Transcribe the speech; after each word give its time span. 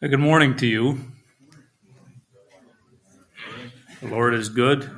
Good 0.00 0.20
morning 0.20 0.54
to 0.58 0.66
you. 0.68 1.00
The 4.00 4.06
Lord 4.06 4.32
is 4.32 4.48
good. 4.48 4.88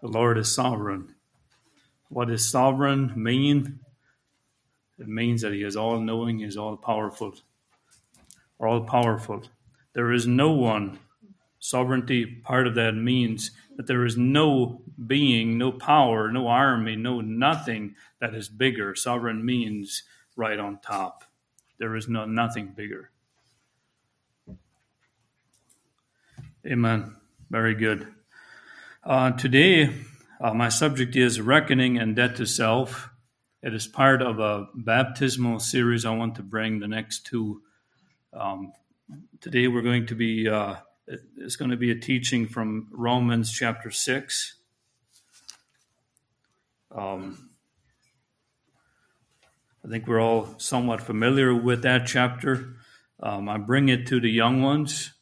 The 0.00 0.08
Lord 0.08 0.38
is 0.38 0.50
sovereign. 0.54 1.14
What 2.08 2.28
does 2.28 2.50
sovereign 2.50 3.12
mean? 3.14 3.80
It 4.98 5.08
means 5.08 5.42
that 5.42 5.52
He 5.52 5.62
is 5.62 5.76
all 5.76 6.00
knowing, 6.00 6.38
He 6.38 6.46
is 6.46 6.56
all 6.56 6.78
powerful. 6.78 7.34
All 8.58 8.80
powerful. 8.80 9.42
There 9.92 10.10
is 10.10 10.26
no 10.26 10.52
one. 10.52 11.00
Sovereignty, 11.58 12.24
part 12.24 12.66
of 12.66 12.74
that 12.76 12.94
means 12.94 13.50
that 13.76 13.86
there 13.88 14.06
is 14.06 14.16
no 14.16 14.80
being, 15.06 15.58
no 15.58 15.70
power, 15.70 16.32
no 16.32 16.48
army, 16.48 16.96
no 16.96 17.20
nothing 17.20 17.94
that 18.22 18.34
is 18.34 18.48
bigger. 18.48 18.94
Sovereign 18.94 19.44
means 19.44 20.02
right 20.34 20.58
on 20.58 20.80
top. 20.80 21.24
There 21.78 21.94
is 21.94 22.08
no 22.08 22.24
nothing 22.24 22.72
bigger. 22.74 23.10
Amen. 26.66 27.14
Very 27.50 27.76
good. 27.76 28.08
Uh, 29.04 29.30
today, 29.30 29.94
uh, 30.40 30.52
my 30.52 30.68
subject 30.68 31.14
is 31.14 31.40
reckoning 31.40 31.98
and 31.98 32.16
death 32.16 32.34
to 32.36 32.46
self. 32.46 33.10
It 33.62 33.72
is 33.74 33.86
part 33.86 34.22
of 34.22 34.40
a 34.40 34.66
baptismal 34.74 35.60
series 35.60 36.04
I 36.04 36.10
want 36.10 36.34
to 36.34 36.42
bring 36.42 36.80
the 36.80 36.88
next 36.88 37.26
two. 37.26 37.62
Um, 38.32 38.72
today, 39.40 39.68
we're 39.68 39.82
going 39.82 40.06
to 40.06 40.16
be, 40.16 40.48
uh, 40.48 40.74
it's 41.36 41.54
going 41.54 41.70
to 41.70 41.76
be 41.76 41.92
a 41.92 41.98
teaching 41.98 42.48
from 42.48 42.88
Romans 42.90 43.52
chapter 43.52 43.92
6. 43.92 44.56
Um, 46.90 47.50
I 49.84 49.88
think 49.88 50.08
we're 50.08 50.20
all 50.20 50.58
somewhat 50.58 51.02
familiar 51.02 51.54
with 51.54 51.82
that 51.82 52.08
chapter. 52.08 52.74
Um, 53.20 53.48
I 53.48 53.58
bring 53.58 53.88
it 53.88 54.08
to 54.08 54.18
the 54.18 54.30
young 54.30 54.60
ones. 54.60 55.12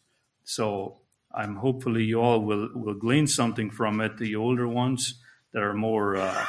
So 0.44 1.02
I'm 1.36 1.56
hopefully 1.56 2.04
you 2.04 2.20
all 2.20 2.40
will, 2.40 2.70
will 2.74 2.94
glean 2.94 3.26
something 3.26 3.70
from 3.70 4.00
it, 4.00 4.16
the 4.16 4.36
older 4.36 4.66
ones 4.66 5.20
that 5.52 5.62
are 5.62 5.74
more 5.74 6.16
uh, 6.16 6.46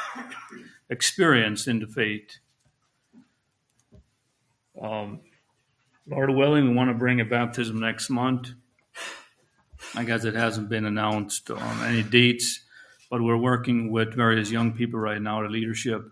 experienced 0.88 1.68
in 1.68 1.80
the 1.80 1.86
faith. 1.86 2.38
Um, 4.80 5.20
Lord 6.06 6.30
willing, 6.30 6.70
we 6.70 6.74
want 6.74 6.88
to 6.90 6.94
bring 6.94 7.20
a 7.20 7.24
baptism 7.26 7.80
next 7.80 8.08
month. 8.08 8.50
I 9.94 10.04
guess 10.04 10.24
it 10.24 10.34
hasn't 10.34 10.70
been 10.70 10.86
announced 10.86 11.50
on 11.50 11.84
any 11.84 12.02
dates, 12.02 12.64
but 13.10 13.22
we're 13.22 13.36
working 13.36 13.92
with 13.92 14.14
various 14.14 14.50
young 14.50 14.72
people 14.72 14.98
right 14.98 15.20
now, 15.20 15.42
the 15.42 15.48
leadership, 15.48 16.02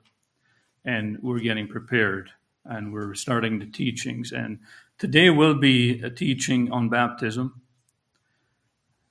and 0.84 1.18
we're 1.22 1.40
getting 1.40 1.66
prepared 1.66 2.30
and 2.64 2.92
we're 2.92 3.14
starting 3.14 3.58
the 3.58 3.66
teachings. 3.66 4.32
And 4.32 4.58
today 4.98 5.30
will 5.30 5.54
be 5.54 6.00
a 6.02 6.10
teaching 6.10 6.70
on 6.70 6.88
baptism. 6.90 7.62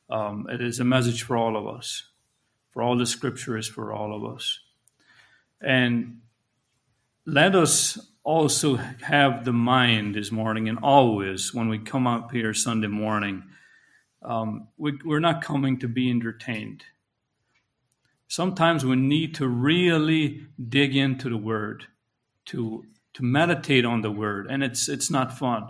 Um, 0.09 0.47
it 0.49 0.61
is 0.61 0.79
a 0.79 0.85
message 0.85 1.23
for 1.23 1.37
all 1.37 1.57
of 1.57 1.67
us. 1.67 2.03
For 2.71 2.81
all 2.81 2.97
the 2.97 3.05
scripture 3.05 3.57
is 3.57 3.67
for 3.67 3.93
all 3.93 4.15
of 4.15 4.35
us. 4.35 4.59
And 5.61 6.19
let 7.25 7.55
us 7.55 7.97
also 8.23 8.75
have 8.75 9.45
the 9.45 9.53
mind 9.53 10.15
this 10.15 10.31
morning 10.31 10.67
and 10.67 10.79
always 10.81 11.53
when 11.53 11.69
we 11.69 11.79
come 11.79 12.05
up 12.05 12.31
here 12.31 12.53
Sunday 12.53 12.87
morning, 12.87 13.43
um, 14.21 14.67
we, 14.77 14.97
we're 15.05 15.19
not 15.19 15.41
coming 15.41 15.79
to 15.79 15.87
be 15.87 16.09
entertained. 16.09 16.83
Sometimes 18.27 18.83
we 18.83 18.95
need 18.95 19.35
to 19.35 19.47
really 19.47 20.47
dig 20.67 20.95
into 20.95 21.29
the 21.29 21.37
word, 21.37 21.85
to, 22.45 22.83
to 23.13 23.23
meditate 23.23 23.85
on 23.85 24.01
the 24.01 24.11
word, 24.11 24.47
and 24.49 24.63
it's, 24.63 24.89
it's 24.89 25.11
not 25.11 25.37
fun. 25.37 25.67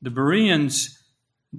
The 0.00 0.10
Bereans 0.10 1.01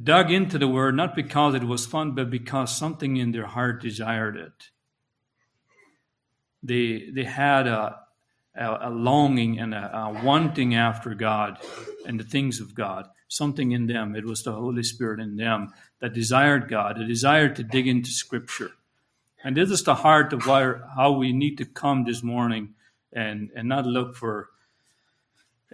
dug 0.01 0.31
into 0.31 0.57
the 0.57 0.67
word 0.67 0.95
not 0.95 1.15
because 1.15 1.53
it 1.53 1.63
was 1.63 1.85
fun, 1.85 2.15
but 2.15 2.29
because 2.29 2.75
something 2.75 3.17
in 3.17 3.31
their 3.31 3.45
heart 3.45 3.81
desired 3.81 4.35
it. 4.35 4.69
They, 6.63 7.09
they 7.13 7.25
had 7.25 7.67
a, 7.67 7.99
a, 8.55 8.77
a 8.87 8.89
longing 8.89 9.59
and 9.59 9.73
a, 9.73 9.95
a, 9.95 10.23
wanting 10.23 10.75
after 10.75 11.13
God 11.13 11.59
and 12.05 12.19
the 12.19 12.23
things 12.23 12.59
of 12.59 12.73
God. 12.73 13.07
Something 13.27 13.71
in 13.71 13.87
them, 13.87 14.15
it 14.15 14.25
was 14.25 14.43
the 14.43 14.53
Holy 14.53 14.83
Spirit 14.83 15.19
in 15.19 15.35
them 15.35 15.73
that 15.99 16.13
desired 16.13 16.69
God, 16.69 16.99
a 16.99 17.05
desire 17.05 17.49
to 17.49 17.63
dig 17.63 17.87
into 17.87 18.09
Scripture. 18.09 18.71
And 19.43 19.57
this 19.57 19.69
is 19.69 19.83
the 19.83 19.95
heart 19.95 20.31
of 20.31 20.47
why, 20.47 20.73
how 20.95 21.11
we 21.11 21.33
need 21.33 21.57
to 21.57 21.65
come 21.65 22.05
this 22.05 22.23
morning 22.23 22.75
and, 23.11 23.49
and 23.55 23.67
not 23.67 23.85
look 23.85 24.15
for 24.15 24.49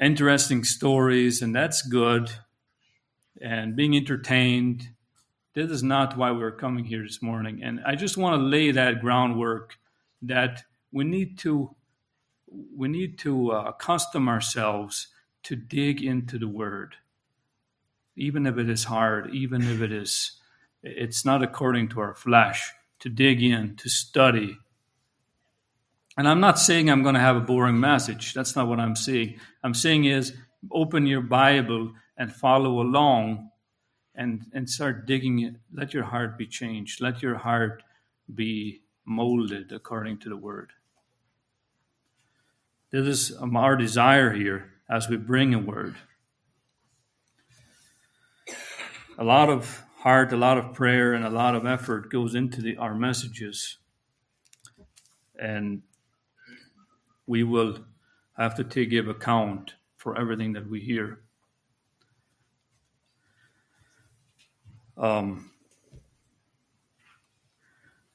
interesting 0.02 0.64
stories, 0.64 1.42
and 1.42 1.54
that's 1.54 1.82
good 1.82 2.32
and 3.42 3.76
being 3.76 3.96
entertained. 3.96 4.90
This 5.54 5.72
is 5.72 5.84
not 5.84 6.18
why 6.18 6.32
we're 6.32 6.52
coming 6.52 6.86
here 6.86 7.04
this 7.04 7.22
morning. 7.22 7.62
And 7.64 7.80
I 7.86 7.96
just 7.96 8.18
want 8.18 8.40
to 8.40 8.46
lay 8.46 8.72
that 8.72 9.02
groundwork 9.02 9.78
that 10.22 10.64
we 10.92 11.04
need 11.04 11.38
to 11.40 11.76
we 12.76 12.88
need 12.88 13.20
to 13.20 13.52
uh, 13.52 13.64
accustom 13.68 14.28
ourselves 14.28 15.08
to 15.44 15.56
dig 15.56 16.02
into 16.02 16.38
the 16.38 16.48
word 16.48 16.96
even 18.16 18.46
if 18.46 18.58
it 18.58 18.70
is 18.70 18.84
hard 18.86 19.34
even 19.34 19.62
if 19.62 19.82
it 19.82 19.92
is 19.92 20.34
it's 20.84 21.26
not 21.26 21.44
according 21.44 21.88
to 21.88 22.00
our 22.00 22.16
flesh 22.16 22.72
to 23.00 23.10
dig 23.10 23.42
in 23.42 23.76
to 23.76 23.88
study 23.90 24.58
and 26.18 26.28
i'm 26.28 26.40
not 26.40 26.60
saying 26.60 26.90
i'm 26.90 27.04
going 27.04 27.16
to 27.16 27.22
have 27.22 27.36
a 27.36 27.42
boring 27.42 27.80
message 27.80 28.34
that's 28.34 28.56
not 28.56 28.68
what 28.68 28.80
i'm 28.80 28.96
saying 28.96 29.40
i'm 29.64 29.74
saying 29.74 30.06
is 30.06 30.34
open 30.72 31.06
your 31.06 31.22
bible 31.22 31.94
and 32.20 32.32
follow 32.32 32.82
along 32.82 33.50
and, 34.14 34.46
and 34.54 34.70
start 34.70 35.08
digging 35.08 35.40
it. 35.40 35.56
Let 35.74 35.94
your 35.94 36.04
heart 36.04 36.38
be 36.38 36.46
changed. 36.46 37.02
Let 37.02 37.24
your 37.24 37.38
heart 37.38 37.82
be 38.36 38.82
molded 39.06 39.72
according 39.72 40.20
to 40.20 40.30
the 40.30 40.38
word. 40.38 40.72
This 42.92 43.08
is 43.08 43.38
um, 43.40 43.56
our 43.56 43.76
desire 43.78 44.34
here 44.34 44.72
as 44.90 45.08
we 45.08 45.16
bring 45.16 45.54
a 45.54 45.60
word. 45.60 45.96
A 49.18 49.24
lot 49.24 49.50
of 49.50 49.84
heart, 50.00 50.34
a 50.34 50.38
lot 50.38 50.58
of 50.58 50.74
prayer, 50.74 51.14
and 51.14 51.24
a 51.24 51.30
lot 51.30 51.56
of 51.56 51.66
effort 51.66 52.12
goes 52.12 52.36
into 52.36 52.62
the, 52.62 52.78
our 52.78 52.96
messages. 52.96 53.78
And 55.40 55.84
we 57.26 57.44
will 57.44 57.80
have 58.38 58.56
to 58.56 58.64
take, 58.64 58.90
give 58.90 59.08
account 59.08 59.76
for 59.98 60.18
everything 60.18 60.54
that 60.54 60.70
we 60.70 60.82
hear. 60.82 61.22
Um, 65.00 65.52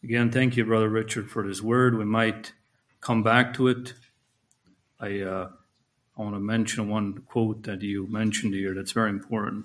again, 0.03 0.31
thank 0.31 0.57
you, 0.57 0.67
Brother 0.67 0.91
Richard, 0.91 1.31
for 1.31 1.47
this 1.47 1.63
word. 1.63 1.97
We 1.97 2.05
might 2.05 2.53
come 3.01 3.23
back 3.23 3.55
to 3.55 3.69
it. 3.69 3.95
I, 5.01 5.21
uh, 5.21 5.49
I 6.17 6.23
want 6.23 6.35
to 6.35 6.41
mention 6.41 6.91
one 6.91 7.23
quote 7.23 7.63
that 7.63 7.81
you 7.81 8.07
mentioned 8.11 8.53
here 8.53 8.75
that's 8.75 8.93
very 8.93 9.09
important 9.09 9.65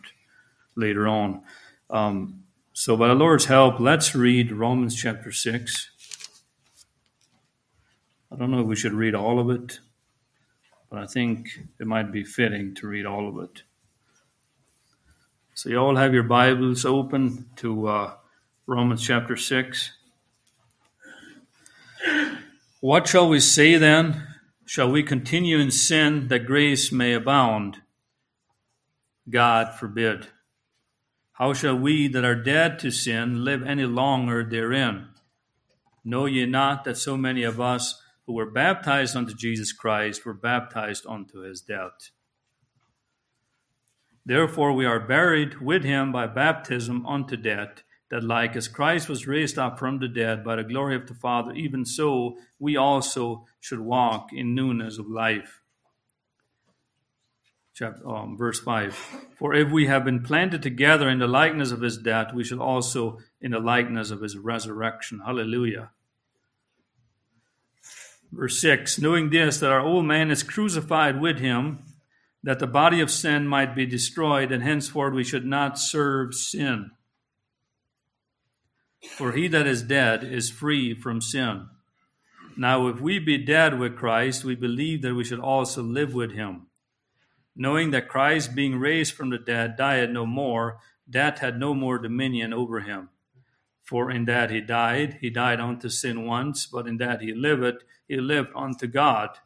later 0.76 1.10
on. 1.10 1.42
Um, 1.90 2.44
so, 2.72 2.96
by 2.96 3.10
the 3.10 3.16
Lord's 3.16 3.46
help, 3.46 3.82
let's 3.82 4.16
read 4.16 4.54
Romans 4.54 4.96
chapter 4.96 5.34
6. 5.34 5.90
I 8.32 8.36
don't 8.38 8.52
know 8.52 8.62
if 8.62 8.68
we 8.68 8.78
should 8.78 8.94
read 8.94 9.16
all 9.16 9.40
of 9.40 9.50
it, 9.50 9.80
but 10.90 11.00
I 11.00 11.06
think 11.06 11.50
it 11.80 11.88
might 11.88 12.14
be 12.14 12.24
fitting 12.24 12.76
to 12.76 12.88
read 12.88 13.06
all 13.06 13.28
of 13.28 13.44
it. 13.44 13.64
So 15.60 15.68
you 15.68 15.78
all 15.78 15.98
have 15.98 16.14
your 16.14 16.24
Bibles 16.24 16.86
open 16.86 17.48
to 17.58 17.90
uh, 17.90 18.14
Romans 18.66 19.06
chapter 19.06 19.36
6. 19.36 19.92
What 22.80 23.10
shall 23.10 23.28
we 23.28 23.42
say 23.42 23.76
then? 23.76 24.26
Shall 24.64 24.90
we 24.90 25.04
continue 25.04 25.60
in 25.60 25.70
sin 25.70 26.30
that 26.30 26.46
grace 26.46 26.94
may 26.94 27.12
abound? 27.12 27.82
God 29.30 29.78
forbid. 29.78 30.28
How 31.34 31.52
shall 31.52 31.76
we 31.76 32.08
that 32.08 32.24
are 32.24 32.42
dead 32.42 32.80
to 32.80 32.90
sin 32.90 33.44
live 33.44 33.62
any 33.62 33.84
longer 33.84 34.46
therein? 34.50 35.10
Know 36.06 36.26
ye 36.26 36.46
not 36.46 36.86
that 36.86 36.96
so 36.96 37.18
many 37.18 37.44
of 37.44 37.60
us 37.60 38.02
who 38.26 38.32
were 38.32 38.50
baptized 38.50 39.14
unto 39.14 39.34
Jesus 39.34 39.74
Christ 39.74 40.26
were 40.26 40.34
baptized 40.34 41.06
unto 41.06 41.42
his 41.42 41.60
death? 41.60 42.12
Therefore, 44.30 44.74
we 44.74 44.86
are 44.86 45.00
buried 45.00 45.60
with 45.60 45.84
him 45.84 46.12
by 46.12 46.28
baptism 46.28 47.04
unto 47.08 47.36
death, 47.36 47.82
that 48.12 48.24
like 48.24 48.56
as 48.56 48.68
Christ 48.68 49.10
was 49.10 49.26
raised 49.26 49.58
up 49.58 49.80
from 49.80 49.98
the 49.98 50.08
dead 50.08 50.44
by 50.44 50.58
the 50.58 50.64
glory 50.64 50.96
of 50.96 51.08
the 51.08 51.16
Father, 51.16 51.52
even 51.54 51.84
so 51.84 52.38
we 52.60 52.78
also 52.78 53.48
should 53.60 53.80
walk 53.80 54.30
in 54.32 54.54
newness 54.54 55.00
of 55.00 55.10
life. 55.10 55.62
Chapter, 57.74 58.08
um, 58.08 58.38
verse 58.38 58.60
5 58.60 58.94
For 59.36 59.56
if 59.56 59.72
we 59.72 59.88
have 59.88 60.06
been 60.06 60.22
planted 60.22 60.62
together 60.62 61.10
in 61.10 61.18
the 61.18 61.28
likeness 61.28 61.72
of 61.72 61.82
his 61.82 61.98
death, 61.98 62.32
we 62.32 62.44
shall 62.44 62.62
also 62.62 63.18
in 63.42 63.50
the 63.50 63.60
likeness 63.60 64.12
of 64.12 64.22
his 64.22 64.38
resurrection. 64.38 65.22
Hallelujah. 65.26 65.90
Verse 68.32 68.62
6 68.62 69.00
Knowing 69.00 69.32
this, 69.32 69.60
that 69.60 69.72
our 69.72 69.82
old 69.82 70.06
man 70.06 70.30
is 70.30 70.44
crucified 70.44 71.20
with 71.20 71.40
him 71.40 71.80
that 72.44 72.60
the 72.60 72.68
body 72.68 73.02
of 73.02 73.12
sin 73.12 73.48
might 73.48 73.76
be 73.76 73.86
destroyed, 73.86 74.52
and 74.52 74.64
henceforth 74.64 75.14
we 75.14 75.24
should 75.24 75.46
not 75.46 75.78
serve 75.78 76.34
sin. 76.34 76.92
For 79.02 79.32
he 79.32 79.48
that 79.50 79.68
is 79.68 79.82
dead 79.82 80.24
is 80.24 80.50
free 80.50 80.94
from 80.94 81.22
sin. 81.22 81.68
Now, 82.58 82.88
if 82.88 83.00
we 83.00 83.20
be 83.20 83.38
dead 83.38 83.80
with 83.80 83.96
Christ, 83.96 84.44
we 84.44 84.56
believe 84.56 85.02
that 85.02 85.16
we 85.16 85.24
should 85.24 85.40
also 85.40 85.82
live 85.82 86.14
with 86.14 86.32
him. 86.34 86.68
Knowing 87.56 87.92
that 87.92 88.10
Christ, 88.10 88.56
being 88.56 88.80
raised 88.80 89.14
from 89.14 89.30
the 89.30 89.38
dead, 89.38 89.76
died 89.78 90.12
no 90.12 90.26
more, 90.26 90.80
death 91.10 91.40
had 91.40 91.60
no 91.60 91.74
more 91.74 91.98
dominion 91.98 92.54
over 92.54 92.82
him. 92.82 93.10
For 93.84 94.12
in 94.12 94.26
that 94.26 94.52
he 94.52 94.62
died, 94.62 95.18
he 95.20 95.30
died 95.30 95.60
unto 95.60 95.90
sin 95.90 96.26
once, 96.26 96.68
but 96.68 96.88
in 96.88 96.98
that 96.98 97.22
he 97.22 97.34
liveth, 97.34 97.84
he 98.08 98.18
lived 98.18 98.50
unto 98.56 98.88
God. 98.88 99.40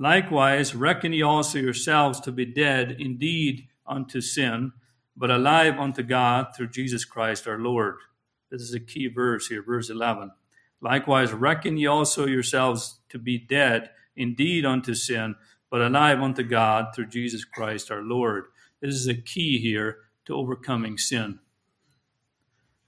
Likewise, 0.00 0.74
reckon 0.74 1.12
ye 1.12 1.20
also 1.20 1.58
yourselves 1.58 2.20
to 2.20 2.32
be 2.32 2.46
dead 2.46 2.96
indeed 2.98 3.68
unto 3.86 4.22
sin, 4.22 4.72
but 5.14 5.30
alive 5.30 5.78
unto 5.78 6.02
God 6.02 6.56
through 6.56 6.68
Jesus 6.68 7.04
Christ 7.04 7.46
our 7.46 7.58
Lord. 7.58 7.96
This 8.50 8.62
is 8.62 8.72
a 8.72 8.80
key 8.80 9.08
verse 9.08 9.48
here, 9.48 9.62
verse 9.62 9.90
11. 9.90 10.30
Likewise, 10.80 11.34
reckon 11.34 11.76
ye 11.76 11.86
also 11.86 12.24
yourselves 12.24 13.00
to 13.10 13.18
be 13.18 13.36
dead 13.36 13.90
indeed 14.16 14.64
unto 14.64 14.94
sin, 14.94 15.34
but 15.70 15.82
alive 15.82 16.22
unto 16.22 16.44
God 16.44 16.94
through 16.94 17.08
Jesus 17.08 17.44
Christ 17.44 17.90
our 17.90 18.02
Lord. 18.02 18.44
This 18.80 18.94
is 18.94 19.06
a 19.06 19.14
key 19.14 19.58
here 19.58 19.98
to 20.24 20.34
overcoming 20.34 20.96
sin. 20.96 21.40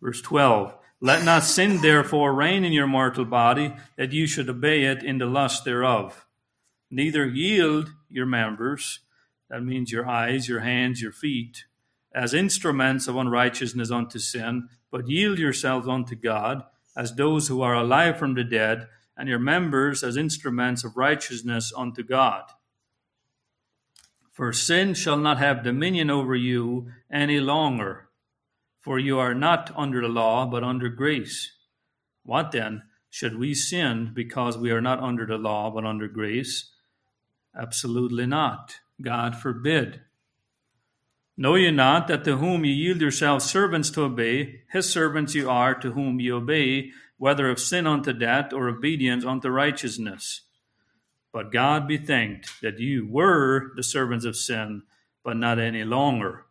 Verse 0.01 0.23
12 0.23 0.75
Let 1.03 1.27
not 1.27 1.45
sin 1.45 1.83
therefore 1.83 2.33
reign 2.33 2.65
in 2.65 2.73
your 2.73 2.87
mortal 2.87 3.27
body, 3.27 3.75
that 3.99 4.13
you 4.13 4.27
should 4.27 4.49
obey 4.49 4.85
it 4.85 5.03
in 5.03 5.19
the 5.19 5.27
lust 5.27 5.67
thereof 5.67 6.27
neither 6.93 7.27
yield 7.27 7.93
your 8.09 8.27
members, 8.27 9.01
that 9.51 9.65
means 9.65 9.91
your 9.91 10.09
eyes, 10.09 10.49
your 10.49 10.61
hands, 10.61 11.03
your 11.03 11.13
feet, 11.13 11.65
as 12.15 12.35
instruments 12.35 13.09
of 13.09 13.17
unrighteousness 13.17 13.91
unto 13.91 14.19
sin, 14.19 14.69
but 14.91 15.09
yield 15.09 15.39
yourselves 15.39 15.89
unto 15.89 16.15
God 16.15 16.63
as 16.97 17.15
those 17.15 17.49
who 17.49 17.63
are 17.63 17.75
alive 17.75 18.19
from 18.19 18.35
the 18.35 18.45
dead, 18.45 18.87
and 19.17 19.29
your 19.29 19.39
members 19.39 20.03
as 20.03 20.17
instruments 20.17 20.85
of 20.85 20.97
righteousness 20.97 21.73
unto 21.77 22.03
God. 22.03 22.45
For 24.33 24.53
sin 24.53 24.95
shall 24.95 25.19
not 25.19 25.39
have 25.39 25.63
dominion 25.63 26.11
over 26.11 26.35
you 26.35 26.89
any 27.11 27.41
longer, 27.41 28.09
for 28.81 28.99
you 28.99 29.19
are 29.19 29.35
not 29.35 29.71
under 29.77 30.01
the 30.01 30.09
law, 30.09 30.47
but 30.47 30.65
under 30.65 30.89
grace. 30.89 31.53
What 32.25 32.53
then? 32.53 32.83
Should 33.11 33.39
we 33.39 33.53
sin 33.53 34.13
because 34.15 34.57
we 34.57 34.71
are 34.71 34.81
not 34.81 35.01
under 35.01 35.27
the 35.27 35.37
law, 35.37 35.71
but 35.71 35.85
under 35.85 36.09
grace? 36.09 36.71
Absolutely 37.57 38.27
not. 38.27 38.77
God 39.01 39.37
forbid. 39.37 40.01
Know 41.37 41.55
ye 41.55 41.71
not 41.71 42.09
that 42.09 42.25
to 42.25 42.37
whom 42.37 42.65
ye 42.65 42.73
yield 42.73 43.01
yourselves 43.01 43.45
servants 43.45 43.91
to 43.91 44.03
obey, 44.03 44.63
his 44.71 44.89
servants 44.89 45.35
you 45.35 45.49
are 45.49 45.75
to 45.75 45.93
whom 45.93 46.21
ye 46.21 46.31
obey, 46.31 46.91
whether 47.17 47.51
of 47.51 47.59
sin 47.59 47.87
unto 47.87 48.13
death 48.13 48.53
or 48.53 48.69
obedience 48.69 49.25
unto 49.25 49.49
righteousness? 49.49 50.43
But 51.33 51.51
God 51.51 51.89
be 51.89 51.97
thanked 51.97 52.61
that 52.61 52.79
you 52.79 53.07
were 53.11 53.73
the 53.75 53.83
servants 53.83 54.25
of 54.25 54.37
sin, 54.37 54.83
but 55.25 55.37
not 55.37 55.59
any 55.59 55.85
longer. 55.85 56.45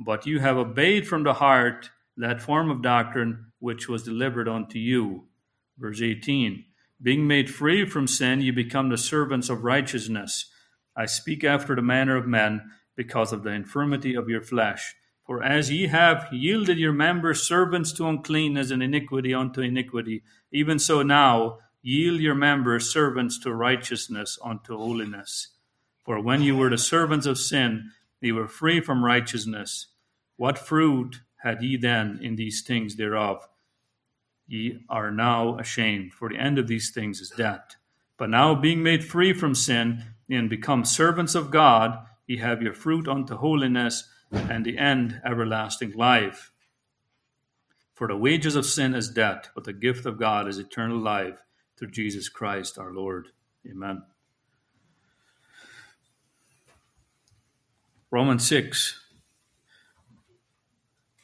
But 0.00 0.26
you 0.26 0.40
have 0.40 0.56
obeyed 0.56 1.06
from 1.06 1.22
the 1.22 1.34
heart 1.34 1.90
that 2.16 2.42
form 2.42 2.70
of 2.70 2.82
doctrine 2.82 3.52
which 3.58 3.88
was 3.88 4.02
delivered 4.02 4.48
unto 4.48 4.78
you. 4.78 5.24
Verse 5.78 6.00
18 6.00 6.64
being 7.02 7.26
made 7.26 7.52
free 7.52 7.84
from 7.84 8.06
sin, 8.06 8.40
you 8.40 8.52
become 8.52 8.88
the 8.88 8.98
servants 8.98 9.48
of 9.48 9.64
righteousness. 9.64 10.50
I 10.96 11.06
speak 11.06 11.44
after 11.44 11.74
the 11.74 11.82
manner 11.82 12.16
of 12.16 12.26
men, 12.26 12.70
because 12.96 13.32
of 13.32 13.42
the 13.42 13.50
infirmity 13.50 14.14
of 14.14 14.28
your 14.28 14.42
flesh. 14.42 14.94
For 15.26 15.42
as 15.42 15.70
ye 15.70 15.86
have 15.86 16.28
yielded 16.32 16.78
your 16.78 16.92
members 16.92 17.42
servants 17.42 17.92
to 17.94 18.06
uncleanness 18.06 18.70
and 18.70 18.82
iniquity 18.82 19.32
unto 19.32 19.62
iniquity, 19.62 20.22
even 20.52 20.78
so 20.78 21.02
now 21.02 21.58
yield 21.82 22.20
your 22.20 22.34
members 22.34 22.92
servants 22.92 23.38
to 23.40 23.54
righteousness 23.54 24.38
unto 24.44 24.76
holiness. 24.76 25.48
For 26.04 26.20
when 26.20 26.42
you 26.42 26.56
were 26.56 26.70
the 26.70 26.78
servants 26.78 27.26
of 27.26 27.38
sin, 27.38 27.90
ye 28.20 28.32
were 28.32 28.48
free 28.48 28.80
from 28.80 29.04
righteousness. 29.04 29.88
What 30.36 30.58
fruit 30.58 31.20
had 31.42 31.62
ye 31.62 31.76
then 31.76 32.18
in 32.22 32.36
these 32.36 32.62
things 32.62 32.96
thereof? 32.96 33.48
Ye 34.46 34.80
are 34.88 35.10
now 35.10 35.58
ashamed, 35.58 36.12
for 36.12 36.28
the 36.28 36.38
end 36.38 36.58
of 36.58 36.66
these 36.66 36.90
things 36.90 37.20
is 37.20 37.30
death. 37.30 37.76
But 38.16 38.30
now, 38.30 38.54
being 38.54 38.82
made 38.82 39.04
free 39.04 39.32
from 39.32 39.54
sin 39.54 40.04
and 40.30 40.48
become 40.48 40.84
servants 40.84 41.34
of 41.34 41.50
God, 41.50 41.98
ye 42.26 42.38
have 42.38 42.62
your 42.62 42.74
fruit 42.74 43.08
unto 43.08 43.36
holiness, 43.36 44.08
and 44.32 44.64
the 44.64 44.78
end 44.78 45.20
everlasting 45.24 45.92
life. 45.92 46.50
For 47.94 48.08
the 48.08 48.16
wages 48.16 48.56
of 48.56 48.66
sin 48.66 48.94
is 48.94 49.08
death, 49.08 49.50
but 49.54 49.64
the 49.64 49.72
gift 49.72 50.06
of 50.06 50.18
God 50.18 50.48
is 50.48 50.58
eternal 50.58 50.98
life 50.98 51.42
through 51.76 51.90
Jesus 51.90 52.28
Christ 52.28 52.78
our 52.78 52.92
Lord. 52.92 53.28
Amen. 53.68 54.02
Romans 58.10 58.46
6 58.46 59.00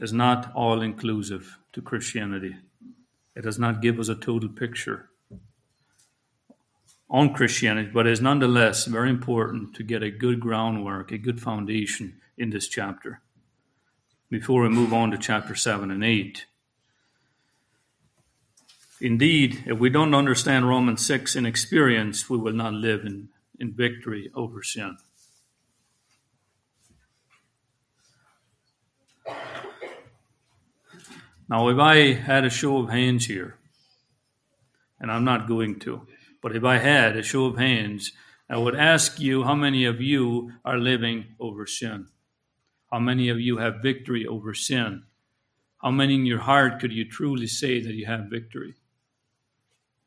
is 0.00 0.12
not 0.12 0.52
all 0.54 0.80
inclusive 0.80 1.58
to 1.72 1.82
Christianity. 1.82 2.56
It 3.36 3.42
does 3.42 3.58
not 3.58 3.82
give 3.82 3.98
us 3.98 4.08
a 4.08 4.14
total 4.14 4.48
picture 4.48 5.10
on 7.08 7.34
Christianity, 7.34 7.90
but 7.92 8.06
it 8.06 8.12
is 8.12 8.20
nonetheless 8.20 8.84
very 8.84 9.10
important 9.10 9.74
to 9.74 9.82
get 9.82 10.02
a 10.02 10.10
good 10.10 10.40
groundwork, 10.40 11.10
a 11.10 11.18
good 11.18 11.40
foundation 11.40 12.20
in 12.38 12.50
this 12.50 12.68
chapter 12.68 13.20
before 14.30 14.62
we 14.62 14.68
move 14.68 14.92
on 14.92 15.10
to 15.10 15.18
chapter 15.18 15.54
7 15.54 15.90
and 15.90 16.04
8. 16.04 16.46
Indeed, 19.00 19.64
if 19.66 19.78
we 19.78 19.90
don't 19.90 20.14
understand 20.14 20.68
Romans 20.68 21.04
6 21.04 21.34
in 21.34 21.46
experience, 21.46 22.30
we 22.30 22.38
will 22.38 22.52
not 22.52 22.74
live 22.74 23.04
in, 23.04 23.30
in 23.58 23.72
victory 23.72 24.30
over 24.34 24.62
sin. 24.62 24.98
Now, 31.50 31.68
if 31.68 31.78
I 31.78 32.12
had 32.12 32.44
a 32.44 32.50
show 32.50 32.78
of 32.78 32.90
hands 32.90 33.26
here, 33.26 33.56
and 35.00 35.10
I'm 35.10 35.24
not 35.24 35.48
going 35.48 35.80
to, 35.80 36.06
but 36.40 36.54
if 36.54 36.62
I 36.62 36.78
had 36.78 37.16
a 37.16 37.24
show 37.24 37.46
of 37.46 37.58
hands, 37.58 38.12
I 38.48 38.56
would 38.56 38.76
ask 38.76 39.18
you 39.18 39.42
how 39.42 39.56
many 39.56 39.84
of 39.84 40.00
you 40.00 40.52
are 40.64 40.78
living 40.78 41.24
over 41.40 41.66
sin? 41.66 42.06
How 42.92 43.00
many 43.00 43.30
of 43.30 43.40
you 43.40 43.56
have 43.56 43.82
victory 43.82 44.24
over 44.28 44.54
sin? 44.54 45.02
How 45.82 45.90
many 45.90 46.14
in 46.14 46.24
your 46.24 46.38
heart 46.38 46.78
could 46.78 46.92
you 46.92 47.04
truly 47.04 47.48
say 47.48 47.80
that 47.80 47.94
you 47.94 48.06
have 48.06 48.30
victory 48.30 48.74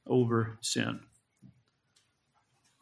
over 0.07 0.57
sin? 0.61 1.01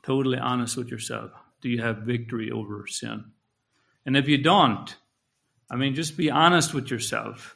Totally 0.04 0.38
honest 0.38 0.78
with 0.78 0.90
yourself. 0.90 1.32
Do 1.62 1.70
you 1.70 1.82
have 1.82 1.98
victory 1.98 2.52
over 2.52 2.86
sin? 2.86 3.26
And 4.06 4.16
if 4.16 4.28
you 4.28 4.38
don't, 4.38 4.96
I 5.70 5.78
mean, 5.78 5.96
just 5.96 6.16
be 6.16 6.30
honest 6.30 6.76
with 6.76 6.92
yourself. 6.92 7.56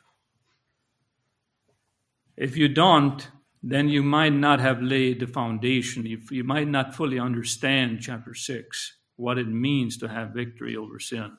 If 2.37 2.57
you 2.57 2.67
don't, 2.67 3.27
then 3.63 3.89
you 3.89 4.03
might 4.03 4.33
not 4.33 4.59
have 4.59 4.81
laid 4.81 5.19
the 5.19 5.27
foundation. 5.27 6.05
You, 6.05 6.19
you 6.29 6.43
might 6.43 6.67
not 6.67 6.93
fully 6.95 7.17
understand 7.17 7.99
chapter 8.01 8.33
6, 8.33 8.93
what 9.15 9.37
it 9.37 9.47
means 9.47 9.97
to 9.97 10.07
have 10.07 10.29
victory 10.29 10.75
over 10.75 10.99
sin. 10.99 11.37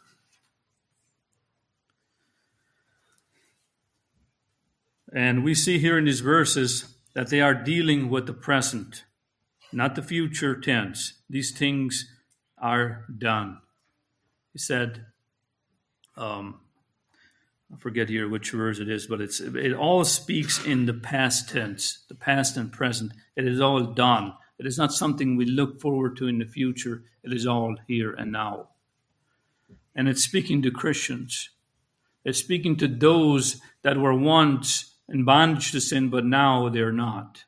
And 5.12 5.44
we 5.44 5.54
see 5.54 5.78
here 5.78 5.98
in 5.98 6.04
these 6.06 6.20
verses 6.20 6.96
that 7.14 7.28
they 7.28 7.40
are 7.40 7.54
dealing 7.54 8.10
with 8.10 8.26
the 8.26 8.34
present, 8.34 9.04
not 9.72 9.94
the 9.94 10.02
future 10.02 10.58
tense. 10.60 11.22
These 11.30 11.56
things 11.56 12.10
are 12.58 13.04
done. 13.16 13.58
He 14.52 14.58
said, 14.58 15.06
um, 16.16 16.60
I 17.73 17.76
forget 17.78 18.08
here 18.08 18.28
which 18.28 18.52
verse 18.52 18.78
it 18.78 18.88
is, 18.88 19.06
but 19.06 19.20
it's 19.20 19.40
it 19.40 19.73
all 19.73 20.04
speaks 20.04 20.64
in 20.64 20.87
the 20.87 20.94
past 20.94 21.49
tense, 21.49 22.04
the 22.08 22.14
past 22.14 22.56
and 22.56 22.73
present. 22.73 23.12
It 23.35 23.46
is 23.46 23.61
all 23.61 23.82
done. 23.82 24.35
It 24.58 24.66
is 24.66 24.78
not 24.78 24.92
something 24.92 25.37
we 25.37 25.44
look 25.44 25.80
forward 25.80 26.16
to 26.18 26.28
in 26.28 26.38
the 26.38 26.46
future. 26.46 27.02
It 27.23 27.32
is 27.32 27.46
all 27.46 27.76
here 27.87 28.12
and 28.12 28.32
now. 28.32 28.68
And 29.94 30.08
it's 30.08 30.23
speaking 30.23 30.62
to 30.62 30.70
Christians. 30.70 31.50
It's 32.25 32.38
speaking 32.38 32.76
to 32.76 32.88
those 32.88 33.61
that 33.82 33.99
were 33.99 34.14
once 34.14 34.94
in 35.08 35.25
bondage 35.25 35.73
to 35.73 35.80
sin, 35.80 36.08
but 36.08 36.25
now 36.25 36.68
they're 36.68 36.92
not. 36.92 37.44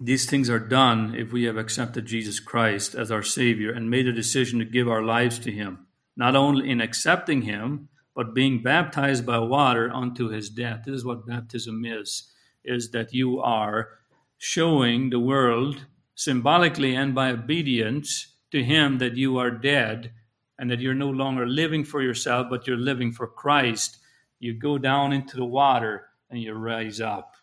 These 0.00 0.30
things 0.30 0.48
are 0.48 0.60
done 0.60 1.16
if 1.16 1.32
we 1.32 1.44
have 1.44 1.56
accepted 1.56 2.06
Jesus 2.06 2.38
Christ 2.38 2.94
as 2.94 3.10
our 3.10 3.22
Savior 3.22 3.72
and 3.72 3.90
made 3.90 4.06
a 4.06 4.12
decision 4.12 4.60
to 4.60 4.64
give 4.64 4.88
our 4.88 5.02
lives 5.02 5.40
to 5.40 5.50
Him, 5.50 5.86
not 6.16 6.36
only 6.36 6.70
in 6.70 6.80
accepting 6.80 7.42
Him, 7.42 7.88
but 8.14 8.34
being 8.34 8.62
baptized 8.62 9.26
by 9.26 9.38
water 9.40 9.90
unto 9.92 10.28
His 10.28 10.50
death. 10.50 10.82
This 10.86 10.94
is 10.94 11.04
what 11.04 11.26
baptism 11.26 11.84
is, 11.84 12.30
is 12.64 12.92
that 12.92 13.12
you 13.12 13.40
are 13.40 13.88
showing 14.36 15.10
the 15.10 15.18
world 15.18 15.86
symbolically 16.14 16.94
and 16.94 17.12
by 17.12 17.30
obedience 17.30 18.36
to 18.52 18.62
Him 18.62 18.98
that 18.98 19.16
you 19.16 19.38
are 19.38 19.50
dead 19.50 20.12
and 20.60 20.70
that 20.70 20.80
you're 20.80 20.94
no 20.94 21.10
longer 21.10 21.46
living 21.46 21.84
for 21.84 22.02
yourself, 22.02 22.46
but 22.48 22.68
you're 22.68 22.76
living 22.76 23.10
for 23.10 23.26
Christ. 23.26 23.98
You 24.38 24.54
go 24.54 24.78
down 24.78 25.12
into 25.12 25.36
the 25.36 25.44
water 25.44 26.06
and 26.30 26.40
you 26.40 26.52
rise 26.52 27.00
up 27.00 27.34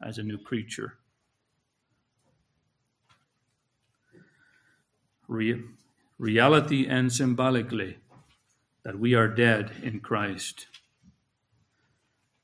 as 0.00 0.18
a 0.18 0.22
new 0.22 0.38
creature. 0.38 0.98
Re- 5.28 5.62
reality 6.18 6.86
and 6.88 7.12
symbolically, 7.12 7.98
that 8.82 8.98
we 8.98 9.14
are 9.14 9.28
dead 9.28 9.70
in 9.82 10.00
Christ. 10.00 10.66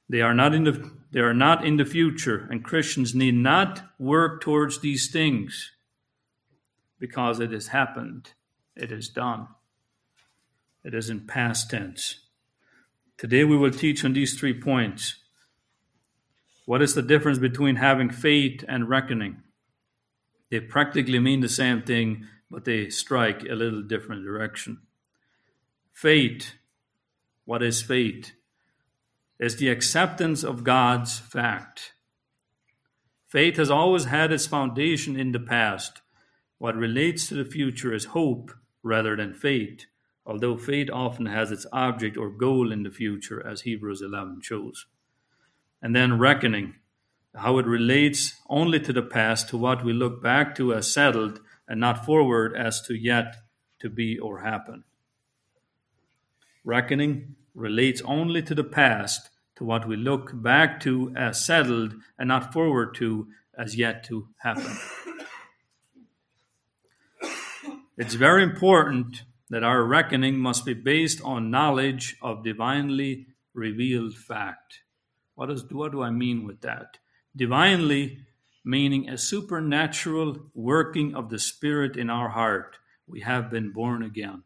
They 0.09 0.21
are 0.21 0.35
not 0.35 0.55
in 0.55 0.65
the 0.65 0.93
they 1.11 1.21
are 1.21 1.35
not 1.35 1.65
in 1.65 1.77
the 1.77 1.85
future, 1.85 2.47
and 2.51 2.65
Christians 2.65 3.15
need 3.15 3.35
not 3.35 3.83
work 3.99 4.41
towards 4.41 4.81
these 4.81 5.11
things 5.11 5.73
because 6.99 7.41
it 7.41 7.53
has 7.53 7.69
happened. 7.69 8.33
It 8.77 8.91
is 8.91 9.09
done. 9.09 9.49
It 10.85 10.93
is 10.93 11.09
in 11.09 11.27
past 11.27 11.71
tense. 11.71 12.21
Today 13.17 13.45
we 13.45 13.57
will 13.57 13.71
teach 13.71 14.05
on 14.05 14.13
these 14.13 14.39
three 14.39 14.53
points. 14.53 15.17
What 16.67 16.83
is 16.83 16.95
the 16.95 17.03
difference 17.03 17.39
between 17.39 17.77
having 17.77 18.11
faith 18.11 18.65
and 18.67 18.89
reckoning? 18.89 19.43
They 20.51 20.61
practically 20.61 21.19
mean 21.19 21.41
the 21.41 21.49
same 21.49 21.83
thing, 21.83 22.27
but 22.55 22.65
they 22.65 22.89
strike 22.89 23.43
a 23.43 23.55
little 23.55 23.83
different 23.83 24.25
direction. 24.25 24.79
Faith, 25.93 26.55
what 27.45 27.63
is 27.63 27.83
faith? 27.83 28.33
Is 29.39 29.57
the 29.57 29.69
acceptance 29.69 30.45
of 30.45 30.65
God's 30.65 31.19
fact. 31.19 31.95
Faith 33.27 33.57
has 33.57 33.71
always 33.71 34.05
had 34.05 34.33
its 34.33 34.47
foundation 34.47 35.19
in 35.19 35.33
the 35.33 35.41
past. 35.41 36.01
What 36.59 36.77
relates 36.77 37.27
to 37.29 37.35
the 37.35 37.45
future 37.45 37.93
is 37.93 38.07
hope 38.07 38.53
rather 38.83 39.17
than 39.17 39.35
faith, 39.35 39.87
although 40.25 40.57
faith 40.57 40.89
often 40.93 41.27
has 41.27 41.51
its 41.51 41.67
object 41.73 42.17
or 42.17 42.31
goal 42.31 42.73
in 42.73 42.85
the 42.85 42.91
future, 42.91 43.45
as 43.45 43.63
Hebrews 43.63 44.01
11 44.01 44.41
shows 44.43 44.87
and 45.85 45.95
then 45.95 46.19
reckoning, 46.19 46.77
how 47.35 47.59
it 47.59 47.67
relates 47.67 48.41
only 48.49 48.81
to 48.81 48.91
the 48.91 49.03
past, 49.03 49.51
to 49.51 49.57
what 49.59 49.85
we 49.85 49.93
look 49.93 50.23
back 50.23 50.55
to 50.55 50.73
as 50.73 50.91
settled, 50.91 51.41
and 51.69 51.81
not 51.81 52.05
forward 52.05 52.57
as 52.57 52.83
to 52.83 52.95
yet 52.95 53.37
to 53.81 53.89
be 53.89 54.19
or 54.19 54.41
happen. 54.41 54.85
Reckoning 56.65 57.37
relates 57.55 58.03
only 58.03 58.43
to 58.43 58.55
the 58.55 58.65
past, 58.65 59.31
to 59.57 59.65
what 59.65 59.87
we 59.87 59.97
look 59.97 60.31
back 60.35 60.81
to 60.81 61.13
as 61.17 61.45
settled, 61.45 61.95
and 62.19 62.29
not 62.29 62.53
forward 62.53 62.95
to 62.97 63.29
as 63.57 63.77
yet 63.77 64.05
to 64.05 64.29
happen. 64.39 64.77
It's 67.97 68.15
very 68.15 68.43
important 68.43 69.23
that 69.51 69.63
our 69.63 69.85
reckoning 69.85 70.39
must 70.39 70.65
be 70.65 70.75
based 70.75 71.21
on 71.23 71.51
knowledge 71.51 72.17
of 72.21 72.43
divinely 72.43 73.27
revealed 73.53 74.15
fact. 74.17 74.81
What, 75.37 75.51
is, 75.51 75.65
what 75.71 75.93
do 75.93 76.03
I 76.03 76.11
mean 76.11 76.45
with 76.45 76.63
that? 76.63 76.99
Divinely, 77.37 78.19
meaning 78.65 79.09
a 79.09 79.19
supernatural 79.19 80.39
working 80.55 81.15
of 81.15 81.29
the 81.29 81.39
Spirit 81.39 81.97
in 81.97 82.09
our 82.09 82.31
heart. 82.31 82.79
We 83.07 83.21
have 83.21 83.51
been 83.51 83.73
born 83.73 84.03
again. 84.03 84.43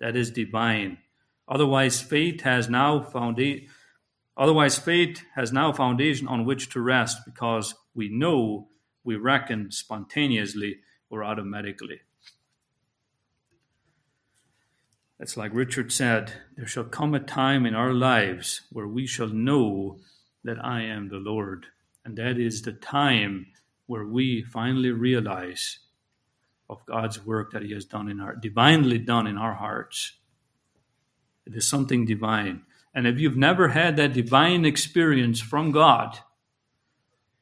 That 0.00 0.16
is 0.16 0.30
divine. 0.30 0.98
Otherwise, 1.48 2.00
faith 2.00 2.42
has 2.42 2.68
now 2.68 3.00
founda- 3.00 3.68
Otherwise, 4.36 4.78
faith 4.78 5.22
has 5.34 5.52
now 5.52 5.72
foundation 5.72 6.26
on 6.26 6.44
which 6.44 6.70
to 6.70 6.80
rest 6.80 7.18
because 7.26 7.74
we 7.94 8.08
know 8.08 8.68
we 9.04 9.16
reckon 9.16 9.70
spontaneously 9.70 10.78
or 11.10 11.22
automatically. 11.22 12.00
It's 15.20 15.36
like 15.36 15.54
Richard 15.54 15.92
said 15.92 16.32
there 16.56 16.66
shall 16.66 16.84
come 16.84 17.14
a 17.14 17.20
time 17.20 17.66
in 17.66 17.74
our 17.74 17.92
lives 17.92 18.62
where 18.72 18.88
we 18.88 19.06
shall 19.06 19.28
know 19.28 20.00
that 20.42 20.64
I 20.64 20.82
am 20.82 21.10
the 21.10 21.18
Lord. 21.18 21.66
And 22.04 22.16
that 22.16 22.38
is 22.38 22.62
the 22.62 22.72
time 22.72 23.46
where 23.86 24.04
we 24.04 24.42
finally 24.42 24.90
realize 24.90 25.78
of 26.68 26.84
God's 26.86 27.24
work 27.24 27.52
that 27.52 27.62
He 27.62 27.72
has 27.74 27.84
done 27.84 28.08
in 28.08 28.20
our 28.20 28.34
divinely 28.34 28.98
done 28.98 29.26
in 29.26 29.36
our 29.36 29.54
hearts. 29.54 30.14
It 31.46 31.54
is 31.54 31.68
something 31.68 32.06
divine. 32.06 32.62
And 32.94 33.06
if 33.06 33.18
you've 33.18 33.36
never 33.36 33.68
had 33.68 33.96
that 33.96 34.12
divine 34.12 34.64
experience 34.64 35.40
from 35.40 35.70
God, 35.70 36.18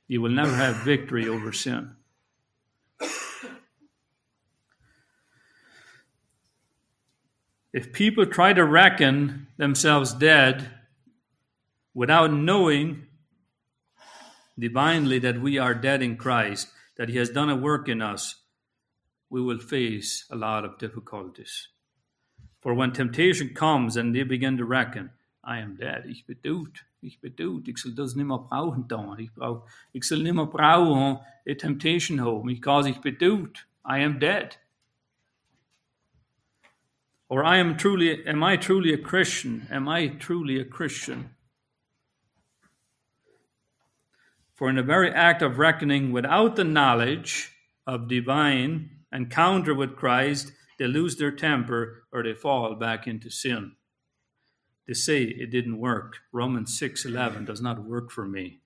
you 0.09 0.21
will 0.21 0.31
never 0.31 0.55
have 0.55 0.77
victory 0.77 1.29
over 1.29 1.53
sin. 1.53 1.93
If 7.73 7.93
people 7.93 8.27
try 8.27 8.53
to 8.53 8.65
reckon 8.65 9.47
themselves 9.57 10.13
dead 10.13 10.69
without 11.95 12.33
knowing 12.33 13.07
divinely 14.59 15.19
that 15.19 15.41
we 15.41 15.59
are 15.59 15.75
dead 15.75 16.03
in 16.03 16.17
Christ, 16.17 16.69
that 16.97 17.09
He 17.09 17.19
has 17.19 17.31
done 17.31 17.51
a 17.51 17.57
work 17.57 17.89
in 17.89 18.03
us, 18.03 18.37
we 19.31 19.41
will 19.41 19.59
face 19.59 20.25
a 20.31 20.37
lot 20.37 20.65
of 20.65 20.79
difficulties. 20.79 21.69
For 22.61 22.75
when 22.75 22.93
temptation 22.93 23.55
comes 23.55 23.97
and 23.97 24.15
they 24.15 24.23
begin 24.23 24.57
to 24.59 24.65
reckon, 24.65 25.11
I 25.43 25.59
am 25.59 25.77
dead, 25.77 26.05
ich 26.07 26.27
bin 26.27 26.37
tot, 26.43 26.83
ich 27.03 27.21
bin 27.21 27.33
tot, 27.33 27.67
ich 27.67 27.79
soll 27.79 27.93
das 27.93 28.15
nicht 28.15 28.27
mehr 28.27 28.39
brauchen 28.39 28.87
da, 28.87 29.17
ich, 29.19 29.33
brauch, 29.33 29.67
ich 29.95 30.05
soll 30.05 30.19
nicht 30.19 30.35
mehr 30.35 30.47
brauchen, 30.47 31.21
a 31.49 31.55
temptation 31.55 32.19
home, 32.19 32.47
because 32.47 32.87
ich 32.87 33.01
bin 33.01 33.17
tot, 33.17 33.65
I 33.85 34.01
am 34.01 34.19
dead. 34.19 34.59
Or 37.31 37.45
I 37.45 37.59
am 37.59 37.77
truly, 37.77 38.27
am 38.27 38.43
I 38.43 38.57
truly 38.57 38.93
a 38.93 38.99
Christian? 38.99 39.67
Am 39.71 39.89
I 39.89 40.09
truly 40.09 40.61
a 40.61 40.65
Christian? 40.65 41.31
For 44.61 44.69
in 44.69 44.77
the 44.77 44.83
very 44.83 45.11
act 45.11 45.41
of 45.41 45.57
reckoning 45.57 46.13
without 46.13 46.55
the 46.55 46.65
knowledge 46.65 47.51
of 47.87 48.09
divine 48.09 48.91
encounter 49.11 49.75
with 49.75 49.97
Christ, 49.97 50.53
they 50.79 50.87
lose 50.87 51.17
their 51.17 51.31
temper 51.31 52.05
or 52.13 52.23
they 52.23 52.35
fall 52.35 52.75
back 52.75 53.07
into 53.07 53.31
sin. 53.31 53.77
They 54.87 54.93
say 54.93 55.23
it 55.23 55.51
didn't 55.51 55.79
work. 55.79 56.19
Romans 56.31 56.79
6:11 56.79 57.47
does 57.47 57.63
not 57.63 57.85
work 57.85 58.11
for 58.11 58.29
me. 58.29 58.61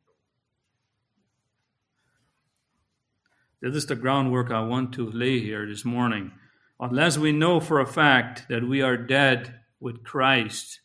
This 3.60 3.76
is 3.76 3.86
the 3.86 3.94
groundwork 3.94 4.50
I 4.50 4.62
want 4.62 4.92
to 4.94 5.08
lay 5.08 5.38
here 5.38 5.64
this 5.64 5.84
morning 5.84 6.32
unless 6.80 7.16
we 7.16 7.30
know 7.30 7.60
for 7.60 7.78
a 7.78 7.86
fact 7.86 8.48
that 8.48 8.66
we 8.66 8.82
are 8.82 8.96
dead 8.96 9.60
with 9.78 10.02
Christ, 10.02 10.80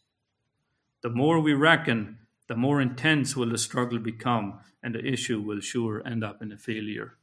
the 1.01 1.09
more 1.09 1.39
we 1.39 1.55
reckon, 1.55 2.19
the 2.49 2.55
more 2.55 2.81
intense 2.81 3.35
will 3.35 3.49
the 3.49 3.59
struggle 3.59 3.99
become, 3.99 4.59
and 4.81 4.95
the 4.95 5.05
issue 5.05 5.39
will 5.39 5.61
sure 5.61 6.01
end 6.05 6.23
up 6.23 6.41
in 6.41 6.51
a 6.51 6.57
failure. 6.57 7.13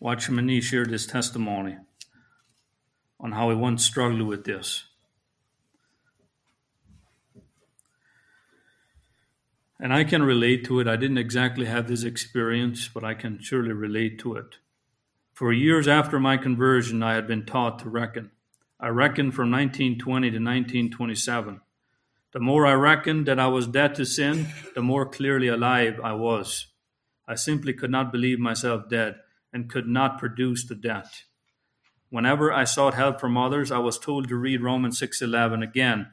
Watchman 0.00 0.46
Nee's 0.46 0.64
share 0.64 0.84
this 0.84 1.06
testimony 1.06 1.76
on 3.20 3.30
how 3.32 3.50
he 3.50 3.54
once 3.54 3.84
struggled 3.84 4.22
with 4.22 4.42
this. 4.42 4.86
And 9.78 9.94
I 9.94 10.02
can 10.02 10.24
relate 10.24 10.64
to 10.64 10.80
it. 10.80 10.88
I 10.88 10.96
didn't 10.96 11.18
exactly 11.18 11.66
have 11.66 11.86
this 11.86 12.02
experience, 12.02 12.88
but 12.92 13.04
I 13.04 13.14
can 13.14 13.40
surely 13.40 13.72
relate 13.72 14.18
to 14.20 14.34
it. 14.34 14.56
For 15.34 15.52
years 15.52 15.86
after 15.86 16.18
my 16.18 16.36
conversion, 16.36 17.00
I 17.00 17.14
had 17.14 17.28
been 17.28 17.46
taught 17.46 17.78
to 17.80 17.88
reckon. 17.88 18.32
I 18.82 18.88
reckoned 18.88 19.34
from 19.34 19.48
1920 19.52 20.30
to 20.30 20.36
1927. 20.38 21.60
The 22.32 22.40
more 22.40 22.66
I 22.66 22.72
reckoned 22.72 23.26
that 23.26 23.38
I 23.38 23.46
was 23.46 23.68
dead 23.68 23.94
to 23.94 24.04
sin, 24.04 24.48
the 24.74 24.82
more 24.82 25.06
clearly 25.06 25.46
alive 25.46 26.00
I 26.02 26.14
was. 26.14 26.66
I 27.28 27.36
simply 27.36 27.74
could 27.74 27.92
not 27.92 28.10
believe 28.10 28.40
myself 28.40 28.88
dead 28.88 29.20
and 29.52 29.70
could 29.70 29.86
not 29.86 30.18
produce 30.18 30.66
the 30.66 30.74
death. 30.74 31.22
Whenever 32.10 32.52
I 32.52 32.64
sought 32.64 32.94
help 32.94 33.20
from 33.20 33.38
others, 33.38 33.70
I 33.70 33.78
was 33.78 34.00
told 34.00 34.26
to 34.28 34.36
read 34.36 34.62
Romans 34.62 34.98
6:11 34.98 35.62
again. 35.62 36.08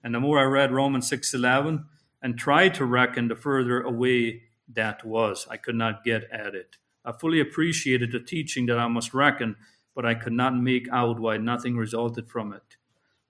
And 0.00 0.14
the 0.14 0.20
more 0.20 0.38
I 0.38 0.44
read 0.44 0.70
Romans 0.70 1.08
6:11, 1.08 1.86
and 2.22 2.38
tried 2.38 2.74
to 2.74 2.84
reckon 2.84 3.26
the 3.26 3.34
further 3.34 3.80
away 3.80 4.44
that 4.68 5.04
was. 5.04 5.44
I 5.50 5.56
could 5.56 5.74
not 5.74 6.04
get 6.04 6.30
at 6.30 6.54
it. 6.54 6.76
I 7.04 7.10
fully 7.10 7.40
appreciated 7.40 8.12
the 8.12 8.20
teaching 8.20 8.66
that 8.66 8.78
I 8.78 8.86
must 8.86 9.12
reckon, 9.12 9.56
but 9.96 10.06
I 10.06 10.14
could 10.14 10.34
not 10.34 10.54
make 10.54 10.86
out 10.92 11.18
why 11.18 11.38
nothing 11.38 11.76
resulted 11.76 12.28
from 12.28 12.52
it. 12.52 12.76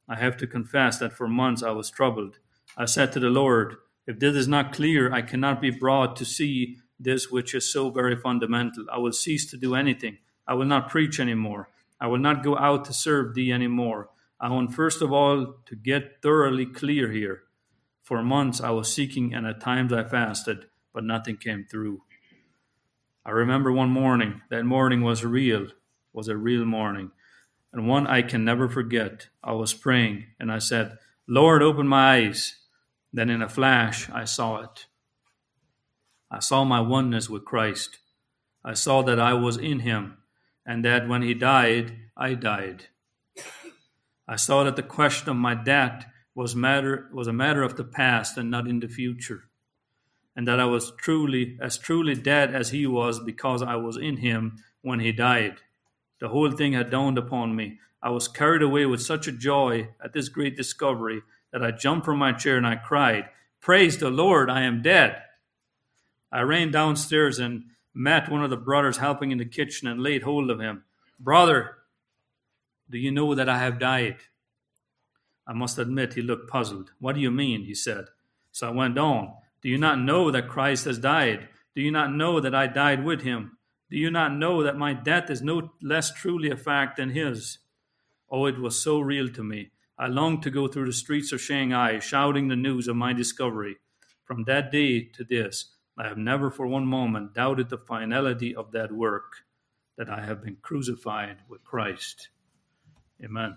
I 0.09 0.17
have 0.17 0.37
to 0.39 0.49
confess 0.49 0.99
that 0.99 1.13
for 1.13 1.29
months 1.29 1.63
I 1.63 1.71
was 1.71 1.91
troubled. 1.91 2.41
I 2.77 2.85
said 2.87 3.13
to 3.13 3.21
the 3.21 3.31
Lord, 3.31 3.77
If 4.07 4.19
this 4.19 4.35
is 4.35 4.49
not 4.49 4.73
clear, 4.73 5.13
I 5.13 5.23
cannot 5.23 5.61
be 5.63 5.71
brought 5.71 6.17
to 6.17 6.25
see 6.25 6.79
this 6.99 7.31
which 7.31 7.55
is 7.55 7.73
so 7.73 7.91
very 7.91 8.17
fundamental. 8.17 8.85
I 8.93 8.99
will 8.99 9.13
cease 9.13 9.49
to 9.51 9.57
do 9.57 9.77
anything. 9.77 10.19
I 10.47 10.55
will 10.55 10.67
not 10.67 10.91
preach 10.91 11.21
anymore. 11.21 11.71
I 12.01 12.09
will 12.09 12.19
not 12.19 12.43
go 12.43 12.59
out 12.59 12.85
to 12.87 12.93
serve 12.93 13.35
thee 13.35 13.53
anymore. 13.53 14.11
I 14.41 14.51
want 14.51 14.75
first 14.75 15.01
of 15.01 15.13
all 15.13 15.55
to 15.67 15.77
get 15.77 16.21
thoroughly 16.21 16.67
clear 16.67 17.13
here. 17.13 17.45
For 18.03 18.23
months 18.23 18.61
I 18.61 18.71
was 18.71 18.93
seeking, 18.93 19.35
and 19.35 19.47
at 19.47 19.61
times 19.61 19.93
I 19.93 20.05
fasted, 20.05 20.67
but 20.93 21.05
nothing 21.05 21.37
came 21.37 21.65
through. 21.65 22.03
I 23.25 23.31
remember 23.31 23.73
one 23.73 23.91
morning, 23.91 24.43
that 24.51 24.65
morning 24.65 25.03
was 25.03 25.25
real, 25.25 25.69
was 26.17 26.27
a 26.27 26.37
real 26.37 26.65
morning, 26.65 27.13
and 27.73 27.87
one 27.87 28.07
I 28.07 28.23
can 28.23 28.45
never 28.45 28.69
forget. 28.69 29.29
I 29.45 29.53
was 29.53 29.73
praying, 29.73 30.25
and 30.41 30.51
I 30.51 30.59
said, 30.59 30.99
Lord, 31.29 31.63
open 31.63 31.87
my 31.87 32.17
eyes. 32.17 32.57
Then 33.13 33.31
in 33.31 33.43
a 33.43 33.49
flash, 33.49 34.11
I 34.11 34.25
saw 34.25 34.63
it. 34.63 34.87
I 36.31 36.41
saw 36.41 36.65
my 36.65 36.81
oneness 36.81 37.31
with 37.31 37.45
Christ. 37.45 37.99
I 38.65 38.75
saw 38.75 39.03
that 39.03 39.21
I 39.21 39.35
was 39.35 39.57
in 39.57 39.81
him, 39.81 40.17
and 40.67 40.85
that 40.85 41.07
when 41.07 41.23
he 41.23 41.35
died, 41.35 41.97
I 42.17 42.35
died. 42.35 42.87
I 44.27 44.37
saw 44.37 44.65
that 44.65 44.75
the 44.75 44.83
question 44.83 45.29
of 45.29 45.37
my 45.37 45.55
debt 45.55 46.07
was 46.35 46.57
matter 46.57 47.09
was 47.13 47.29
a 47.29 47.33
matter 47.33 47.63
of 47.63 47.77
the 47.77 47.85
past 47.85 48.37
and 48.37 48.51
not 48.51 48.67
in 48.67 48.81
the 48.81 48.89
future 48.89 49.45
and 50.37 50.47
that 50.47 50.61
I 50.61 50.67
was 50.67 50.93
truly 50.99 51.57
as 51.61 51.79
truly 51.79 52.15
dead 52.15 52.55
as 52.55 52.71
he 52.71 52.87
was 52.87 53.19
because 53.19 53.63
I 53.63 53.77
was 53.77 53.97
in 53.97 54.19
him 54.19 54.59
when 54.83 55.01
he 55.01 55.11
died. 55.11 55.63
The 56.21 56.29
whole 56.29 56.51
thing 56.51 56.73
had 56.73 56.91
dawned 56.91 57.19
upon 57.19 57.55
me. 57.55 57.79
I 58.03 58.11
was 58.11 58.29
carried 58.29 58.63
away 58.63 58.87
with 58.87 59.03
such 59.03 59.27
a 59.27 59.33
joy 59.33 59.89
at 60.03 60.13
this 60.13 60.29
great 60.29 60.57
discovery 60.57 61.23
that 61.53 61.65
I 61.65 61.71
jumped 61.71 62.05
from 62.05 62.19
my 62.19 62.33
chair 62.33 62.57
and 62.57 62.67
I 62.67 62.77
cried, 62.77 63.29
Praise 63.61 63.99
the 63.99 64.11
Lord, 64.11 64.49
I 64.49 64.63
am 64.63 64.83
dead. 64.83 65.23
I 66.31 66.43
ran 66.43 66.71
downstairs 66.71 67.39
and 67.39 67.65
met 67.95 68.31
one 68.31 68.45
of 68.45 68.51
the 68.51 68.57
brothers 68.57 68.99
helping 68.99 69.33
in 69.33 69.39
the 69.39 69.45
kitchen 69.45 69.89
and 69.89 70.03
laid 70.03 70.23
hold 70.23 70.51
of 70.51 70.61
him. 70.61 70.85
Brother, 71.19 71.77
do 72.91 72.99
you 72.99 73.11
know 73.11 73.35
that 73.35 73.49
I 73.49 73.59
have 73.59 73.79
died? 73.79 74.17
I 75.47 75.53
must 75.53 75.79
admit 75.79 76.15
he 76.15 76.23
looked 76.23 76.51
puzzled. 76.51 76.93
What 76.99 77.15
do 77.15 77.21
you 77.21 77.31
mean? 77.31 77.65
he 77.65 77.75
said. 77.75 78.07
So 78.53 78.69
I 78.69 78.71
went 78.71 78.99
on. 78.99 79.33
Do 79.63 79.69
you 79.69 79.79
not 79.79 79.99
know 79.99 80.31
that 80.31 80.49
Christ 80.49 80.85
has 80.85 80.99
died? 80.99 81.49
Do 81.75 81.83
you 81.83 81.91
not 81.91 82.13
know 82.13 82.41
that 82.41 82.55
I 82.55 82.67
died 82.67 83.05
with 83.05 83.23
him? 83.23 83.56
Do 83.91 83.97
you 83.97 84.11
not 84.11 84.35
know 84.35 84.63
that 84.63 84.77
my 84.77 84.95
death 84.95 85.31
is 85.31 85.43
no 85.43 85.71
less 85.81 86.13
truly 86.13 86.51
a 86.51 86.57
fact 86.57 86.97
than 86.97 87.11
his? 87.11 87.59
Oh, 88.31 88.47
it 88.47 88.59
was 88.59 88.83
so 88.83 88.99
real 89.01 89.29
to 89.31 89.45
me. 89.45 89.71
I 89.99 90.09
longed 90.09 90.43
to 90.43 90.51
go 90.51 90.69
through 90.69 90.87
the 90.87 90.93
streets 90.93 91.33
of 91.33 91.41
Shanghai 91.41 92.01
shouting 92.01 92.49
the 92.49 92.57
news 92.57 92.89
of 92.89 92.97
my 92.97 93.13
discovery. 93.13 93.77
From 94.25 94.45
that 94.45 94.73
day 94.73 95.05
to 95.15 95.25
this, 95.25 95.73
I 95.97 96.07
have 96.09 96.19
never 96.19 96.51
for 96.51 96.67
one 96.67 96.87
moment 96.87 97.33
doubted 97.33 97.69
the 97.69 97.79
finality 97.79 98.55
of 98.55 98.73
that 98.73 98.93
work, 98.93 99.45
that 99.97 100.11
I 100.11 100.21
have 100.21 100.43
been 100.43 100.57
crucified 100.61 101.39
with 101.49 101.65
Christ. 101.65 102.29
Amen. 103.25 103.57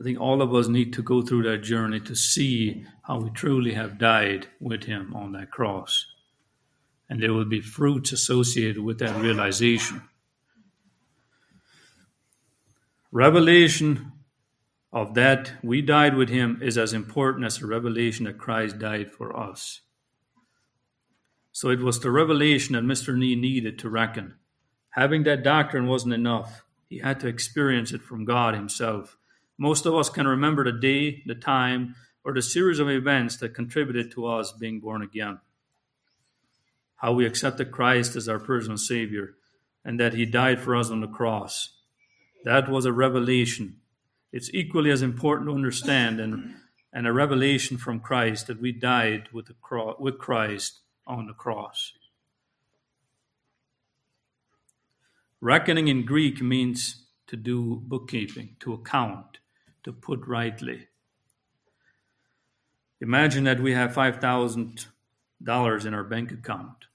I 0.00 0.04
think 0.04 0.20
all 0.20 0.40
of 0.40 0.54
us 0.54 0.68
need 0.68 0.92
to 0.94 1.02
go 1.02 1.20
through 1.22 1.42
that 1.42 1.58
journey 1.58 1.98
to 2.00 2.14
see 2.14 2.86
how 3.02 3.18
we 3.18 3.30
truly 3.30 3.74
have 3.74 3.98
died 3.98 4.46
with 4.60 4.84
Him 4.84 5.12
on 5.14 5.32
that 5.32 5.50
cross. 5.50 6.06
And 7.08 7.22
there 7.22 7.32
will 7.32 7.44
be 7.44 7.60
fruits 7.60 8.12
associated 8.12 8.82
with 8.82 8.98
that 8.98 9.20
realization. 9.20 10.02
Revelation 13.10 14.12
of 14.92 15.14
that 15.14 15.52
we 15.62 15.80
died 15.80 16.14
with 16.14 16.28
Him 16.28 16.60
is 16.62 16.76
as 16.76 16.92
important 16.92 17.46
as 17.46 17.58
the 17.58 17.66
revelation 17.66 18.26
that 18.26 18.38
Christ 18.38 18.78
died 18.78 19.10
for 19.10 19.36
us. 19.38 19.80
So 21.52 21.70
it 21.70 21.80
was 21.80 22.00
the 22.00 22.10
revelation 22.10 22.74
that 22.74 22.84
Mr. 22.84 23.16
Nee 23.16 23.34
needed 23.34 23.78
to 23.80 23.88
reckon. 23.88 24.34
Having 24.90 25.24
that 25.24 25.42
doctrine 25.42 25.86
wasn't 25.86 26.14
enough. 26.14 26.64
He 26.88 26.98
had 26.98 27.20
to 27.20 27.28
experience 27.28 27.92
it 27.92 28.02
from 28.02 28.24
God 28.24 28.54
Himself. 28.54 29.16
Most 29.58 29.86
of 29.86 29.94
us 29.94 30.08
can 30.08 30.26
remember 30.26 30.64
the 30.64 30.78
day, 30.78 31.22
the 31.26 31.34
time, 31.34 31.94
or 32.24 32.32
the 32.32 32.42
series 32.42 32.78
of 32.78 32.88
events 32.88 33.38
that 33.38 33.54
contributed 33.54 34.12
to 34.12 34.26
us 34.26 34.52
being 34.52 34.80
born 34.80 35.02
again. 35.02 35.40
How 36.98 37.12
we 37.12 37.26
accepted 37.26 37.72
Christ 37.72 38.14
as 38.16 38.28
our 38.28 38.38
personal 38.38 38.78
Savior 38.78 39.34
and 39.84 39.98
that 39.98 40.14
He 40.14 40.24
died 40.24 40.60
for 40.60 40.76
us 40.76 40.90
on 40.90 41.00
the 41.00 41.08
cross. 41.08 41.70
That 42.44 42.68
was 42.68 42.84
a 42.84 42.92
revelation. 42.92 43.76
It's 44.32 44.50
equally 44.52 44.90
as 44.90 45.02
important 45.02 45.48
to 45.48 45.54
understand 45.54 46.20
and, 46.20 46.54
and 46.92 47.06
a 47.06 47.12
revelation 47.12 47.78
from 47.78 48.00
Christ 48.00 48.46
that 48.46 48.60
we 48.60 48.72
died 48.72 49.28
with, 49.32 49.46
the 49.46 49.54
cro- 49.60 49.96
with 49.98 50.18
Christ 50.18 50.80
on 51.06 51.26
the 51.26 51.32
cross. 51.32 51.92
Reckoning 55.40 55.88
in 55.88 56.04
Greek 56.04 56.42
means 56.42 57.06
to 57.28 57.36
do 57.36 57.76
bookkeeping, 57.76 58.56
to 58.60 58.72
account 58.72 59.38
to 59.84 59.92
put 59.92 60.26
rightly. 60.26 60.88
Imagine 63.00 63.44
that 63.44 63.60
we 63.60 63.72
have 63.72 63.92
$5,000 63.92 65.86
in 65.86 65.94
our 65.94 66.04
bank 66.04 66.32
account. 66.32 66.87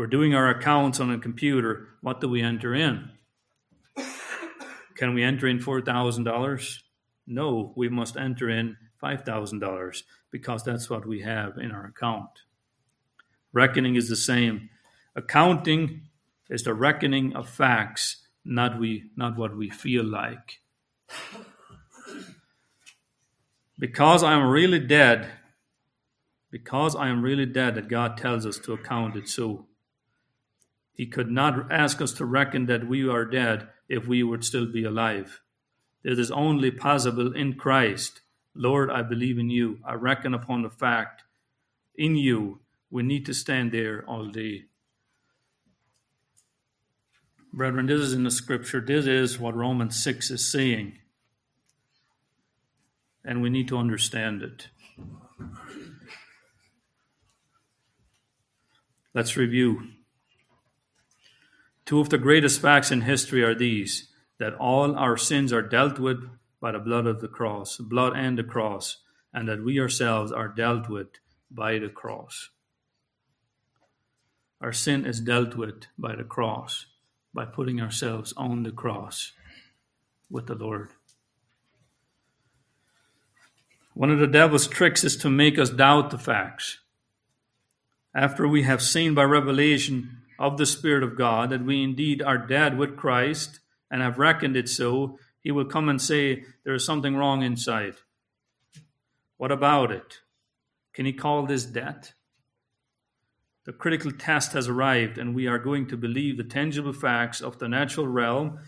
We're 0.00 0.06
doing 0.06 0.34
our 0.34 0.48
accounts 0.48 0.98
on 0.98 1.10
a 1.10 1.18
computer. 1.18 1.88
What 2.00 2.22
do 2.22 2.28
we 2.30 2.40
enter 2.40 2.74
in? 2.74 3.10
Can 4.94 5.12
we 5.12 5.22
enter 5.22 5.46
in 5.46 5.58
$4,000? 5.58 6.78
No, 7.26 7.74
we 7.76 7.90
must 7.90 8.16
enter 8.16 8.48
in 8.48 8.78
$5,000 9.02 10.02
because 10.30 10.64
that's 10.64 10.88
what 10.88 11.06
we 11.06 11.20
have 11.20 11.58
in 11.58 11.70
our 11.70 11.84
account. 11.84 12.30
Reckoning 13.52 13.94
is 13.94 14.08
the 14.08 14.16
same. 14.16 14.70
Accounting 15.14 16.08
is 16.48 16.62
the 16.62 16.72
reckoning 16.72 17.36
of 17.36 17.46
facts, 17.46 18.26
not 18.42 18.80
we 18.80 19.10
not 19.18 19.36
what 19.36 19.54
we 19.54 19.68
feel 19.68 20.06
like. 20.06 20.62
Because 23.78 24.22
I 24.22 24.32
am 24.32 24.48
really 24.48 24.80
dead, 24.80 25.28
because 26.50 26.96
I 26.96 27.08
am 27.08 27.20
really 27.20 27.44
dead, 27.44 27.74
that 27.74 27.88
God 27.88 28.16
tells 28.16 28.46
us 28.46 28.56
to 28.60 28.72
account 28.72 29.14
it 29.14 29.28
so. 29.28 29.66
He 31.00 31.06
could 31.06 31.30
not 31.30 31.72
ask 31.72 32.02
us 32.02 32.12
to 32.12 32.26
reckon 32.26 32.66
that 32.66 32.86
we 32.86 33.08
are 33.08 33.24
dead 33.24 33.68
if 33.88 34.06
we 34.06 34.22
would 34.22 34.44
still 34.44 34.66
be 34.70 34.84
alive. 34.84 35.40
It 36.04 36.18
is 36.18 36.30
only 36.30 36.70
possible 36.70 37.34
in 37.34 37.54
Christ. 37.54 38.20
Lord, 38.54 38.90
I 38.90 39.00
believe 39.00 39.38
in 39.38 39.48
you. 39.48 39.78
I 39.82 39.94
reckon 39.94 40.34
upon 40.34 40.60
the 40.60 40.68
fact 40.68 41.22
in 41.94 42.16
you. 42.16 42.60
We 42.90 43.02
need 43.02 43.24
to 43.24 43.32
stand 43.32 43.72
there 43.72 44.04
all 44.06 44.26
day. 44.26 44.64
Brethren, 47.50 47.86
this 47.86 48.02
is 48.02 48.12
in 48.12 48.24
the 48.24 48.30
scripture. 48.30 48.82
This 48.82 49.06
is 49.06 49.38
what 49.38 49.56
Romans 49.56 50.04
6 50.04 50.30
is 50.30 50.52
saying 50.52 50.98
and 53.24 53.40
we 53.40 53.48
need 53.48 53.68
to 53.68 53.78
understand 53.78 54.42
it. 54.42 54.68
Let's 59.14 59.38
review. 59.38 59.94
Two 61.90 61.98
of 61.98 62.08
the 62.08 62.18
greatest 62.18 62.60
facts 62.60 62.92
in 62.92 63.00
history 63.00 63.42
are 63.42 63.52
these 63.52 64.12
that 64.38 64.54
all 64.54 64.94
our 64.94 65.16
sins 65.16 65.52
are 65.52 65.60
dealt 65.60 65.98
with 65.98 66.22
by 66.60 66.70
the 66.70 66.78
blood 66.78 67.04
of 67.04 67.20
the 67.20 67.26
cross, 67.26 67.78
blood 67.78 68.12
and 68.14 68.38
the 68.38 68.44
cross, 68.44 68.98
and 69.34 69.48
that 69.48 69.64
we 69.64 69.80
ourselves 69.80 70.30
are 70.30 70.46
dealt 70.46 70.88
with 70.88 71.08
by 71.50 71.80
the 71.80 71.88
cross. 71.88 72.50
Our 74.60 74.72
sin 74.72 75.04
is 75.04 75.20
dealt 75.20 75.56
with 75.56 75.86
by 75.98 76.14
the 76.14 76.22
cross, 76.22 76.86
by 77.34 77.44
putting 77.44 77.80
ourselves 77.80 78.32
on 78.36 78.62
the 78.62 78.70
cross 78.70 79.32
with 80.30 80.46
the 80.46 80.54
Lord. 80.54 80.90
One 83.94 84.12
of 84.12 84.20
the 84.20 84.28
devil's 84.28 84.68
tricks 84.68 85.02
is 85.02 85.16
to 85.16 85.28
make 85.28 85.58
us 85.58 85.70
doubt 85.70 86.10
the 86.10 86.18
facts. 86.18 86.78
After 88.14 88.46
we 88.46 88.62
have 88.62 88.80
seen 88.80 89.12
by 89.12 89.24
revelation 89.24 90.19
of 90.40 90.56
the 90.56 90.66
Spirit 90.66 91.02
of 91.02 91.18
God 91.18 91.50
that 91.50 91.64
we 91.64 91.84
indeed 91.84 92.22
are 92.22 92.38
dead 92.38 92.78
with 92.78 92.96
Christ 92.96 93.60
and 93.90 94.00
have 94.00 94.18
reckoned 94.18 94.56
it 94.56 94.68
so, 94.68 95.18
he 95.40 95.50
will 95.50 95.66
come 95.66 95.88
and 95.88 96.00
say, 96.00 96.44
There 96.64 96.74
is 96.74 96.84
something 96.84 97.14
wrong 97.14 97.42
inside. 97.42 97.94
What 99.36 99.52
about 99.52 99.92
it? 99.92 100.18
Can 100.94 101.04
he 101.04 101.12
call 101.12 101.44
this 101.44 101.64
death? 101.64 102.14
The 103.66 103.72
critical 103.72 104.10
test 104.10 104.54
has 104.54 104.68
arrived, 104.68 105.18
and 105.18 105.34
we 105.34 105.46
are 105.46 105.58
going 105.58 105.86
to 105.88 105.96
believe 105.96 106.38
the 106.38 106.44
tangible 106.44 106.94
facts 106.94 107.42
of 107.42 107.58
the 107.58 107.68
natural 107.68 108.08
realm 108.08 108.58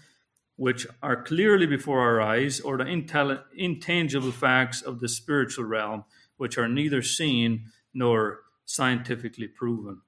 which 0.57 0.87
are 1.03 1.23
clearly 1.23 1.67
before 1.67 2.01
our 2.01 2.21
eyes, 2.21 2.61
or 2.61 2.77
the 2.77 2.87
intangible 3.57 4.31
facts 4.31 4.83
of 4.83 5.01
the 5.01 5.09
spiritual 5.09 5.65
realm, 5.65 6.05
which 6.37 6.59
are 6.59 6.69
neither 6.69 7.01
seen 7.01 7.65
nor 7.95 8.41
scientifically 8.67 9.49
proven. 9.49 10.03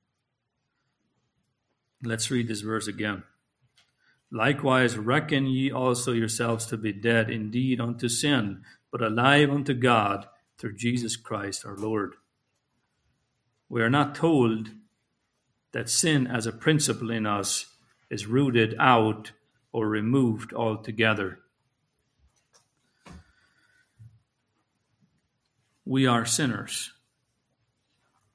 Let's 2.05 2.31
read 2.31 2.49
this 2.49 2.61
verse 2.61 2.87
again. 2.87 3.23
Likewise, 4.31 4.97
reckon 4.97 5.47
ye 5.47 5.71
also 5.71 6.13
yourselves 6.13 6.67
to 6.67 6.77
be 6.77 6.93
dead 6.93 7.31
indeed 7.31 7.81
unto 7.81 8.09
sin, 8.09 8.63
but 8.91 9.03
alive 9.03 9.51
unto 9.51 9.75
God 9.75 10.27
through 10.59 10.77
Jesus 10.77 11.17
Christ 11.17 11.65
our 11.65 11.77
Lord. 11.77 12.15
We 13.69 13.83
are 13.83 13.91
not 13.91 14.15
told 14.15 14.71
that 15.73 15.89
sin 15.89 16.27
as 16.27 16.47
a 16.47 16.53
principle 16.53 17.11
in 17.11 17.27
us 17.27 17.67
is 18.11 18.27
rooted 18.27 18.75
out 18.79 19.33
or 19.73 19.89
removed 19.89 20.53
altogether. 20.53 21.41
we 25.85 26.07
are 26.07 26.25
sinners. 26.25 26.93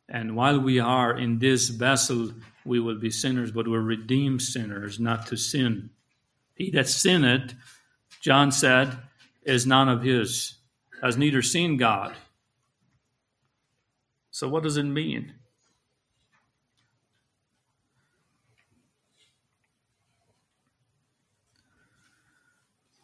And 0.08 0.36
while 0.36 0.60
we 0.60 0.80
are 0.80 1.18
in 1.18 1.40
this 1.40 1.70
vessel, 1.70 2.32
we 2.70 2.80
will 2.80 3.00
be 3.00 3.10
sinners, 3.10 3.52
but 3.52 3.68
we're 3.68 3.82
redeemed 3.82 4.44
sinners, 4.44 5.00
not 5.00 5.26
to 5.26 5.36
sin. 5.36 5.90
He 6.54 6.70
that 6.72 6.88
sinneth, 6.88 7.56
John 8.22 8.52
said, 8.52 8.96
is 9.42 9.66
none 9.66 9.90
of 9.90 10.04
his, 10.04 10.54
has 11.02 11.18
neither 11.18 11.42
seen 11.42 11.78
God. 11.78 12.14
So, 14.30 14.48
what 14.48 14.62
does 14.62 14.78
it 14.78 14.84
mean? 14.84 15.34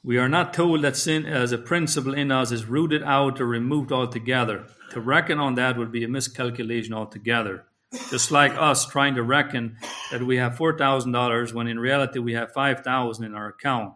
We 0.03 0.19
are 0.19 0.29
not 0.29 0.53
told 0.53 0.83
that 0.83 0.95
sin 0.95 1.25
as 1.25 1.51
a 1.51 1.57
principle 1.57 2.13
in 2.13 2.31
us 2.31 2.51
is 2.51 2.67
rooted 2.67 3.01
out 3.01 3.41
or 3.41 3.47
removed 3.47 3.91
altogether. 3.91 4.67
To 4.91 5.01
reckon 5.01 5.39
on 5.39 5.55
that 5.55 5.75
would 5.75 5.91
be 5.91 6.03
a 6.03 6.07
miscalculation 6.07 6.93
altogether. 6.93 7.65
Just 8.09 8.31
like 8.31 8.53
us 8.57 8.85
trying 8.85 9.15
to 9.15 9.23
reckon 9.23 9.77
that 10.11 10.23
we 10.23 10.37
have 10.37 10.57
$4,000 10.57 11.53
when 11.53 11.67
in 11.67 11.79
reality 11.79 12.19
we 12.19 12.33
have 12.33 12.51
5,000 12.51 13.25
in 13.25 13.33
our 13.33 13.47
account. 13.47 13.95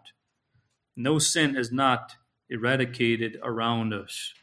No 0.96 1.20
sin 1.20 1.56
is 1.56 1.72
not 1.72 2.16
eradicated 2.50 3.38
around 3.44 3.94
us. 3.94 4.34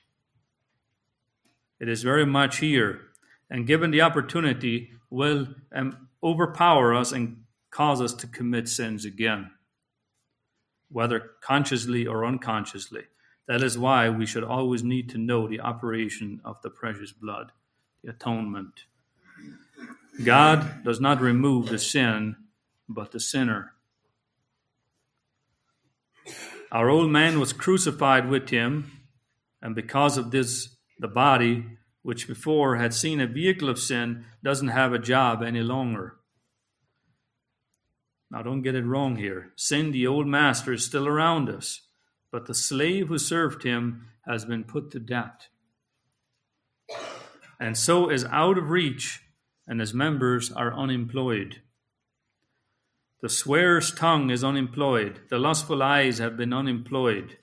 It 1.80 1.88
is 1.88 2.02
very 2.02 2.24
much 2.24 2.58
here, 2.58 3.00
and 3.50 3.66
given 3.66 3.90
the 3.90 4.00
opportunity, 4.00 4.90
will 5.10 5.48
um, 5.74 6.08
overpower 6.22 6.94
us 6.94 7.12
and 7.12 7.44
cause 7.70 8.00
us 8.00 8.12
to 8.14 8.26
commit 8.26 8.68
sins 8.68 9.04
again 9.04 9.50
whether 10.88 11.32
consciously 11.40 12.06
or 12.06 12.24
unconsciously. 12.24 13.04
That 13.48 13.62
is 13.62 13.78
why 13.78 14.08
we 14.08 14.26
should 14.26 14.44
always 14.44 14.82
need 14.82 15.08
to 15.10 15.18
know 15.18 15.46
the 15.46 15.60
operation 15.60 16.40
of 16.44 16.60
the 16.62 16.70
precious 16.70 17.12
blood, 17.12 17.52
the 18.02 18.10
atonement. 18.10 18.84
God 20.24 20.84
does 20.84 21.00
not 21.00 21.20
remove 21.20 21.68
the 21.68 21.78
sin, 21.78 22.36
but 22.88 23.12
the 23.12 23.20
sinner. 23.20 23.72
Our 26.72 26.88
old 26.88 27.10
man 27.10 27.38
was 27.38 27.52
crucified 27.52 28.28
with 28.28 28.48
him, 28.48 28.90
and 29.62 29.74
because 29.74 30.18
of 30.18 30.30
this, 30.30 30.76
the 30.98 31.08
body, 31.08 31.64
which 32.02 32.26
before 32.26 32.76
had 32.76 32.94
seen 32.94 33.20
a 33.20 33.26
vehicle 33.26 33.68
of 33.68 33.78
sin, 33.78 34.24
doesn't 34.42 34.68
have 34.68 34.92
a 34.92 34.98
job 34.98 35.42
any 35.42 35.60
longer. 35.60 36.16
Now, 38.30 38.42
don't 38.42 38.62
get 38.62 38.74
it 38.74 38.84
wrong 38.84 39.16
here. 39.16 39.52
Sin, 39.56 39.92
the 39.92 40.06
old 40.06 40.26
master, 40.26 40.72
is 40.72 40.84
still 40.84 41.06
around 41.06 41.48
us, 41.48 41.82
but 42.32 42.46
the 42.46 42.54
slave 42.54 43.08
who 43.08 43.18
served 43.18 43.62
him 43.62 44.08
has 44.26 44.44
been 44.44 44.64
put 44.64 44.90
to 44.90 44.98
death. 44.98 45.48
And 47.60 47.76
so 47.76 48.10
is 48.10 48.24
out 48.26 48.58
of 48.58 48.70
reach, 48.70 49.20
and 49.66 49.80
his 49.80 49.92
members 49.92 50.52
are 50.52 50.72
unemployed. 50.72 51.62
The 53.20 53.28
swearer's 53.28 53.92
tongue 53.92 54.30
is 54.30 54.44
unemployed. 54.44 55.20
The 55.30 55.38
lustful 55.38 55.82
eyes 55.82 56.18
have 56.18 56.36
been 56.36 56.52
unemployed. 56.52 57.38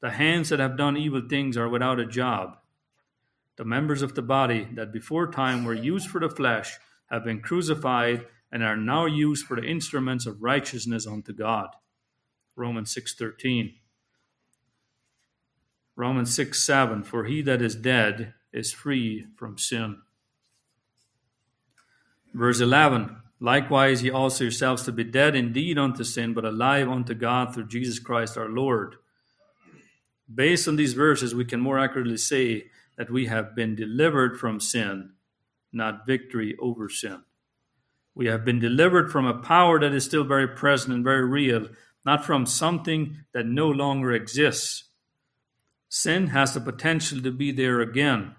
The 0.00 0.10
hands 0.10 0.50
that 0.50 0.60
have 0.60 0.76
done 0.76 0.96
evil 0.96 1.22
things 1.28 1.56
are 1.56 1.68
without 1.68 1.98
a 1.98 2.06
job. 2.06 2.58
The 3.56 3.64
members 3.64 4.02
of 4.02 4.14
the 4.14 4.22
body 4.22 4.68
that 4.74 4.92
before 4.92 5.30
time 5.30 5.64
were 5.64 5.74
used 5.74 6.08
for 6.08 6.20
the 6.20 6.28
flesh 6.28 6.78
have 7.10 7.24
been 7.24 7.40
crucified 7.40 8.26
and 8.50 8.62
are 8.62 8.76
now 8.76 9.06
used 9.06 9.46
for 9.46 9.60
the 9.60 9.66
instruments 9.66 10.26
of 10.26 10.42
righteousness 10.42 11.06
unto 11.06 11.32
God. 11.32 11.68
Romans 12.54 12.92
6:13. 12.94 13.78
Romans 15.96 16.34
6 16.34 16.64
7, 16.64 17.02
for 17.02 17.24
he 17.24 17.42
that 17.42 17.62
is 17.62 17.74
dead 17.74 18.34
is 18.52 18.72
free 18.72 19.26
from 19.36 19.58
sin. 19.58 20.02
Verse 22.34 22.60
11, 22.60 23.16
likewise 23.40 24.02
ye 24.02 24.10
also 24.10 24.44
yourselves 24.44 24.82
to 24.84 24.92
be 24.92 25.04
dead 25.04 25.34
indeed 25.34 25.78
unto 25.78 26.04
sin, 26.04 26.32
but 26.32 26.44
alive 26.44 26.88
unto 26.88 27.14
God 27.14 27.54
through 27.54 27.68
Jesus 27.68 27.98
Christ 27.98 28.38
our 28.38 28.48
Lord. 28.48 28.96
Based 30.32 30.66
on 30.66 30.76
these 30.76 30.94
verses, 30.94 31.34
we 31.34 31.44
can 31.44 31.60
more 31.60 31.78
accurately 31.78 32.16
say 32.16 32.64
that 32.96 33.10
we 33.10 33.26
have 33.26 33.54
been 33.54 33.74
delivered 33.74 34.38
from 34.38 34.60
sin, 34.60 35.12
not 35.72 36.06
victory 36.06 36.56
over 36.60 36.88
sin. 36.88 37.22
We 38.14 38.26
have 38.26 38.44
been 38.44 38.58
delivered 38.58 39.10
from 39.10 39.26
a 39.26 39.38
power 39.38 39.80
that 39.80 39.92
is 39.92 40.04
still 40.04 40.24
very 40.24 40.48
present 40.48 40.94
and 40.94 41.04
very 41.04 41.26
real, 41.26 41.68
not 42.04 42.24
from 42.24 42.46
something 42.46 43.18
that 43.32 43.46
no 43.46 43.68
longer 43.68 44.12
exists. 44.12 44.84
Sin 45.88 46.28
has 46.28 46.54
the 46.54 46.60
potential 46.60 47.20
to 47.20 47.30
be 47.30 47.52
there 47.52 47.80
again, 47.80 48.36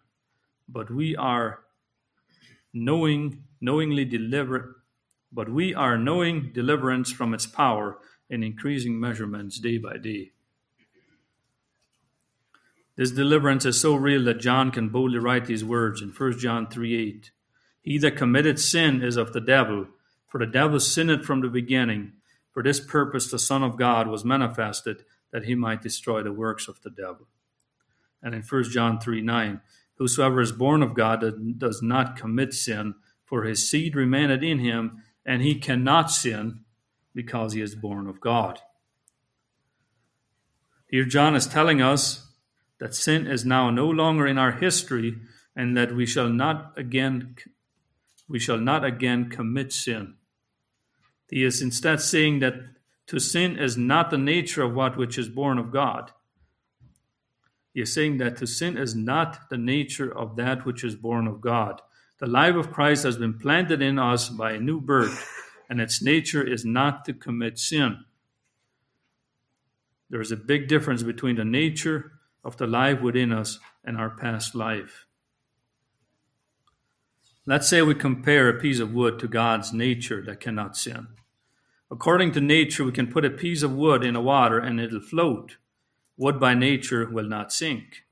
but 0.68 0.90
we 0.90 1.16
are 1.16 1.60
knowing, 2.74 3.43
knowingly 3.64 4.04
delivered, 4.04 4.76
but 5.32 5.50
we 5.50 5.74
are 5.74 5.98
knowing 5.98 6.52
deliverance 6.54 7.12
from 7.12 7.34
its 7.34 7.46
power 7.46 7.98
in 8.30 8.44
increasing 8.44 9.00
measurements 9.00 9.58
day 9.58 9.78
by 9.78 9.98
day. 9.98 10.32
This 12.98 13.12
deliverance 13.12 13.66
is 13.66 13.80
so 13.80 13.96
real 13.96 14.24
that 14.26 14.42
John 14.42 14.70
can 14.70 14.90
boldly 14.90 15.18
write 15.18 15.46
these 15.46 15.64
words 15.64 16.02
in 16.02 16.10
1 16.10 16.38
John 16.40 16.68
3 16.68 16.96
8. 16.96 17.32
He 17.82 17.98
that 18.00 18.18
committed 18.18 18.60
sin 18.60 19.02
is 19.02 19.18
of 19.18 19.34
the 19.34 19.42
devil, 19.42 19.88
for 20.28 20.40
the 20.40 20.46
devil 20.46 20.80
sinned 20.80 21.26
from 21.26 21.42
the 21.42 21.48
beginning. 21.48 22.14
For 22.52 22.62
this 22.62 22.80
purpose 22.80 23.32
the 23.32 23.40
Son 23.40 23.64
of 23.64 23.78
God 23.78 24.08
was 24.08 24.26
manifested, 24.26 25.06
that 25.32 25.46
he 25.46 25.56
might 25.56 25.82
destroy 25.82 26.22
the 26.22 26.34
works 26.34 26.68
of 26.68 26.82
the 26.82 26.92
devil. 26.92 27.28
And 28.22 28.36
in 28.36 28.44
1 28.44 28.64
John 28.66 29.00
3 29.00 29.22
9, 29.22 29.62
Whosoever 29.96 30.42
is 30.42 30.52
born 30.52 30.84
of 30.84 30.94
God 30.94 31.24
does 31.58 31.82
not 31.82 32.16
commit 32.16 32.54
sin, 32.54 32.96
for 33.26 33.44
his 33.44 33.70
seed 33.70 33.96
remaineth 33.96 34.44
in 34.44 34.60
him, 34.60 35.04
and 35.26 35.42
he 35.42 35.56
cannot 35.56 36.12
sin 36.12 36.62
because 37.14 37.54
he 37.54 37.62
is 37.62 37.76
born 37.76 38.08
of 38.08 38.20
God. 38.20 38.60
Here, 40.90 41.06
John 41.06 41.36
is 41.36 41.48
telling 41.48 41.82
us 41.82 42.28
that 42.80 42.94
sin 42.94 43.26
is 43.28 43.46
now 43.46 43.70
no 43.70 43.90
longer 43.90 44.28
in 44.28 44.38
our 44.38 44.52
history, 44.52 45.16
and 45.56 45.76
that 45.78 45.96
we 45.96 46.06
shall 46.06 46.30
not 46.30 46.74
again 46.78 47.36
we 48.28 48.40
shall 48.40 48.58
not 48.58 48.84
again 48.84 49.30
commit 49.30 49.74
sin. 49.74 50.16
He 51.30 51.44
is 51.44 51.62
instead 51.62 52.02
saying 52.02 52.40
that 52.40 52.56
to 53.08 53.20
sin 53.20 53.58
is 53.58 53.78
not 53.78 54.12
the 54.12 54.18
nature 54.18 54.64
of 54.64 54.74
what 54.74 54.98
which 54.98 55.18
is 55.18 55.30
born 55.30 55.58
of 55.58 55.72
God. 55.72 56.12
He 57.74 57.82
is 57.82 57.94
saying 57.94 58.18
that 58.18 58.38
to 58.38 58.48
sin 58.48 58.78
is 58.78 58.96
not 58.96 59.50
the 59.50 59.58
nature 59.58 60.16
of 60.16 60.36
that 60.36 60.66
which 60.66 60.84
is 60.84 60.96
born 60.96 61.28
of 61.28 61.42
God. 61.42 61.82
The 62.24 62.30
life 62.30 62.56
of 62.56 62.72
Christ 62.72 63.04
has 63.04 63.18
been 63.18 63.38
planted 63.38 63.82
in 63.82 64.00
us 64.00 64.30
by 64.30 64.54
a 64.54 64.58
new 64.58 64.80
birth, 64.80 65.30
and 65.70 65.82
its 65.82 66.02
nature 66.02 66.42
is 66.42 66.64
not 66.64 67.04
to 67.04 67.14
commit 67.14 67.60
sin. 67.60 68.06
There 70.10 70.22
is 70.22 70.32
a 70.32 70.38
big 70.38 70.70
difference 70.70 71.04
between 71.04 71.36
the 71.36 71.44
nature 71.44 72.14
of 72.42 72.56
the 72.56 72.66
life 72.66 73.02
within 73.02 73.34
us 73.34 73.60
and 73.84 73.98
our 73.98 74.10
past 74.10 74.56
life. 74.56 75.06
Let's 77.46 77.68
say 77.68 77.82
we 77.82 77.94
compare 77.94 78.48
a 78.48 78.58
piece 78.58 78.80
of 78.80 78.94
wood 78.94 79.20
to 79.20 79.28
God's 79.28 79.74
nature 79.74 80.22
that 80.22 80.40
cannot 80.40 80.78
sin. 80.78 81.08
According 81.92 82.32
to 82.32 82.40
nature, 82.40 82.86
we 82.86 82.94
can 82.94 83.12
put 83.12 83.26
a 83.26 83.32
piece 83.32 83.64
of 83.64 83.76
wood 83.76 84.02
in 84.02 84.14
the 84.14 84.22
water 84.22 84.60
and 84.60 84.80
it'll 84.80 85.02
float. 85.02 85.58
Wood 86.16 86.40
by 86.40 86.54
nature 86.54 87.06
will 87.06 87.28
not 87.28 87.52
sink. 87.52 88.06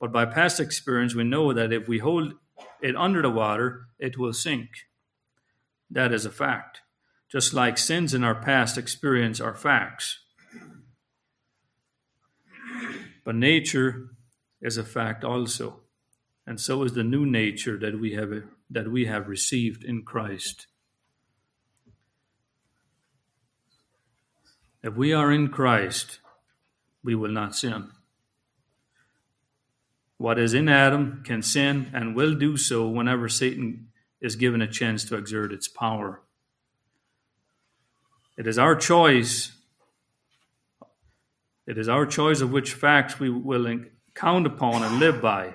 But 0.00 0.10
by 0.10 0.24
past 0.24 0.58
experience, 0.58 1.14
we 1.14 1.24
know 1.24 1.52
that 1.52 1.70
if 1.70 1.86
we 1.86 1.98
hold 1.98 2.32
it 2.80 2.96
under 2.96 3.22
the 3.22 3.30
water, 3.30 3.86
it 3.98 4.18
will 4.18 4.32
sink. 4.32 4.68
That 5.90 6.12
is 6.12 6.24
a 6.24 6.30
fact. 6.30 6.80
Just 7.30 7.52
like 7.52 7.76
sins 7.76 8.14
in 8.14 8.24
our 8.24 8.34
past 8.34 8.78
experience 8.78 9.40
are 9.40 9.54
facts. 9.54 10.20
But 13.24 13.34
nature 13.34 14.10
is 14.62 14.78
a 14.78 14.84
fact 14.84 15.24
also. 15.24 15.80
And 16.46 16.58
so 16.58 16.82
is 16.82 16.94
the 16.94 17.04
new 17.04 17.26
nature 17.26 17.76
that 17.78 18.00
we 18.00 18.14
have 18.14 18.44
that 18.70 18.90
we 18.90 19.06
have 19.06 19.28
received 19.28 19.84
in 19.84 20.02
Christ. 20.02 20.66
If 24.82 24.94
we 24.94 25.12
are 25.12 25.32
in 25.32 25.48
Christ, 25.48 26.20
we 27.02 27.14
will 27.14 27.30
not 27.30 27.54
sin. 27.54 27.90
What 30.18 30.38
is 30.38 30.52
in 30.52 30.68
Adam 30.68 31.22
can 31.24 31.42
sin 31.42 31.90
and 31.94 32.14
will 32.14 32.34
do 32.34 32.56
so 32.56 32.88
whenever 32.88 33.28
Satan 33.28 33.88
is 34.20 34.36
given 34.36 34.60
a 34.60 34.66
chance 34.66 35.04
to 35.04 35.16
exert 35.16 35.52
its 35.52 35.68
power. 35.68 36.22
It 38.36 38.46
is 38.46 38.58
our 38.58 38.74
choice. 38.74 39.52
It 41.66 41.78
is 41.78 41.88
our 41.88 42.04
choice 42.04 42.40
of 42.40 42.50
which 42.50 42.74
facts 42.74 43.20
we 43.20 43.30
will 43.30 43.84
count 44.14 44.46
upon 44.46 44.82
and 44.82 44.98
live 44.98 45.22
by 45.22 45.54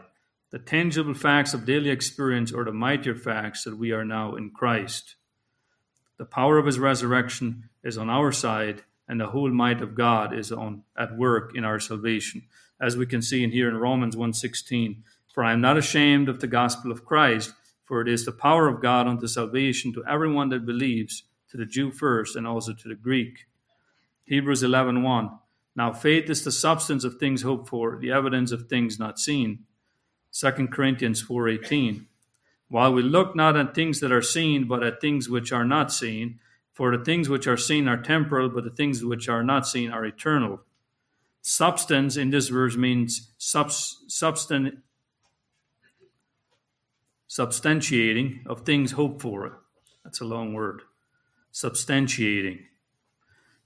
the 0.51 0.59
tangible 0.59 1.15
facts 1.15 1.53
of 1.53 1.65
daily 1.65 1.89
experience 1.89 2.51
or 2.51 2.63
the 2.63 2.71
mightier 2.71 3.15
facts 3.15 3.63
that 3.63 3.75
we 3.75 3.91
are 3.91 4.05
now 4.05 4.35
in 4.35 4.51
Christ. 4.51 5.15
The 6.17 6.25
power 6.25 6.59
of 6.59 6.67
his 6.67 6.77
resurrection 6.77 7.69
is 7.83 7.97
on 7.97 8.09
our 8.09 8.31
side, 8.31 8.83
and 9.07 9.19
the 9.19 9.27
whole 9.27 9.49
might 9.49 9.81
of 9.81 9.95
God 9.95 10.31
is 10.31 10.51
on 10.51 10.83
at 10.95 11.17
work 11.17 11.53
in 11.55 11.65
our 11.65 11.79
salvation. 11.79 12.43
As 12.79 12.97
we 12.97 13.05
can 13.05 13.21
see 13.21 13.43
in 13.43 13.51
here 13.51 13.69
in 13.69 13.77
Romans 13.77 14.15
1:16, 14.15 15.03
For 15.33 15.43
I 15.43 15.53
am 15.53 15.61
not 15.61 15.77
ashamed 15.77 16.29
of 16.29 16.39
the 16.39 16.47
gospel 16.47 16.91
of 16.91 17.05
Christ, 17.05 17.53
for 17.85 18.01
it 18.01 18.07
is 18.07 18.25
the 18.25 18.31
power 18.31 18.67
of 18.67 18.81
God 18.81 19.07
unto 19.07 19.27
salvation 19.27 19.93
to 19.93 20.05
everyone 20.05 20.49
that 20.49 20.65
believes, 20.65 21.23
to 21.49 21.57
the 21.57 21.65
Jew 21.65 21.91
first, 21.91 22.35
and 22.35 22.47
also 22.47 22.73
to 22.73 22.87
the 22.87 22.95
Greek. 22.95 23.45
Hebrews 24.25 24.63
11.1 24.63 25.03
1. 25.03 25.39
Now 25.75 25.91
faith 25.91 26.29
is 26.29 26.43
the 26.43 26.51
substance 26.51 27.03
of 27.03 27.15
things 27.15 27.41
hoped 27.41 27.67
for, 27.67 27.97
the 27.97 28.11
evidence 28.11 28.51
of 28.51 28.67
things 28.67 28.99
not 28.99 29.19
seen. 29.19 29.65
2 30.31 30.67
Corinthians 30.67 31.23
4.18 31.23 32.05
While 32.67 32.93
we 32.93 33.03
look 33.03 33.35
not 33.35 33.55
at 33.55 33.75
things 33.75 33.99
that 33.99 34.11
are 34.11 34.21
seen, 34.21 34.67
but 34.67 34.83
at 34.83 35.01
things 35.01 35.29
which 35.29 35.51
are 35.51 35.65
not 35.65 35.91
seen, 35.91 36.39
for 36.71 36.95
the 36.95 37.03
things 37.03 37.29
which 37.29 37.47
are 37.47 37.57
seen 37.57 37.87
are 37.87 38.01
temporal, 38.01 38.49
but 38.49 38.63
the 38.63 38.71
things 38.71 39.03
which 39.03 39.29
are 39.29 39.43
not 39.43 39.67
seen 39.67 39.91
are 39.91 40.05
eternal. 40.05 40.61
Substance 41.45 42.15
in 42.15 42.29
this 42.29 42.47
verse 42.47 42.77
means 42.77 43.33
substan- 43.37 44.77
substantiating 47.29 48.47
of 48.47 48.61
things 48.61 48.93
hoped 48.93 49.21
for. 49.21 49.59
That's 50.05 50.21
a 50.21 50.25
long 50.25 50.53
word. 50.53 50.83
Substantiating. 51.53 52.61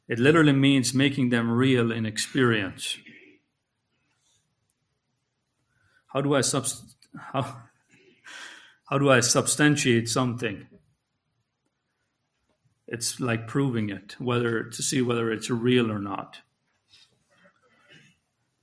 It 0.09 0.17
literally 0.17 0.53
means 0.53 0.95
making 0.95 1.29
them 1.29 1.51
real 1.51 1.91
in 1.91 2.07
experience. 2.07 2.97
How 6.07 6.21
do 6.21 6.33
I 6.33 6.39
subst- 6.39 6.95
how, 7.15 7.61
how 8.89 8.97
do 8.97 9.11
I 9.11 9.19
substantiate 9.19 10.09
something? 10.09 10.65
It's 12.87 13.19
like 13.19 13.47
proving 13.47 13.91
it, 13.91 14.15
whether 14.17 14.63
to 14.63 14.81
see 14.81 15.03
whether 15.03 15.31
it's 15.31 15.51
real 15.51 15.91
or 15.91 15.99
not. 15.99 16.39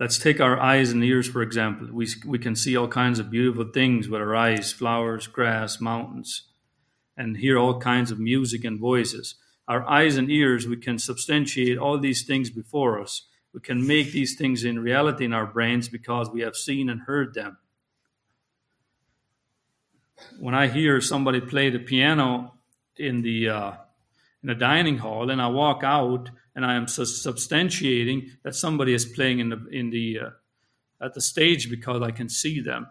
Let's 0.00 0.18
take 0.18 0.40
our 0.40 0.58
eyes 0.58 0.90
and 0.90 1.04
ears, 1.04 1.28
for 1.28 1.40
example. 1.40 1.88
We, 1.92 2.08
we 2.26 2.38
can 2.38 2.56
see 2.56 2.76
all 2.76 2.88
kinds 2.88 3.20
of 3.20 3.30
beautiful 3.30 3.66
things 3.72 4.08
with 4.08 4.20
our 4.20 4.34
eyes 4.34 4.72
flowers, 4.72 5.28
grass, 5.28 5.80
mountains, 5.80 6.48
and 7.16 7.36
hear 7.36 7.58
all 7.58 7.78
kinds 7.78 8.10
of 8.10 8.18
music 8.18 8.64
and 8.64 8.80
voices. 8.80 9.36
Our 9.68 9.88
eyes 9.88 10.16
and 10.16 10.30
ears, 10.30 10.66
we 10.66 10.76
can 10.76 10.98
substantiate 10.98 11.78
all 11.78 11.98
these 11.98 12.24
things 12.24 12.50
before 12.50 13.00
us. 13.00 13.28
We 13.52 13.60
can 13.60 13.86
make 13.86 14.10
these 14.10 14.34
things 14.34 14.64
in 14.64 14.80
reality 14.80 15.24
in 15.24 15.32
our 15.32 15.46
brains 15.46 15.88
because 15.88 16.28
we 16.28 16.40
have 16.40 16.56
seen 16.56 16.90
and 16.90 17.02
heard 17.02 17.34
them. 17.34 17.58
When 20.40 20.54
I 20.54 20.66
hear 20.66 21.00
somebody 21.00 21.40
play 21.40 21.70
the 21.70 21.78
piano 21.78 22.54
in 22.96 23.22
the 23.22 23.48
uh, 23.48 23.72
in 24.44 24.50
a 24.50 24.54
dining 24.54 24.98
hall 24.98 25.30
and 25.30 25.40
I 25.40 25.48
walk 25.48 25.80
out 25.82 26.30
and 26.54 26.64
I 26.64 26.74
am 26.74 26.86
substantiating 26.86 28.28
that 28.44 28.54
somebody 28.54 28.92
is 28.92 29.06
playing 29.06 29.40
in 29.40 29.48
the 29.48 29.66
in 29.72 29.90
the 29.90 30.20
uh, 30.20 30.30
at 31.04 31.14
the 31.14 31.20
stage 31.20 31.68
because 31.68 32.02
I 32.02 32.10
can 32.10 32.28
see 32.28 32.60
them. 32.60 32.86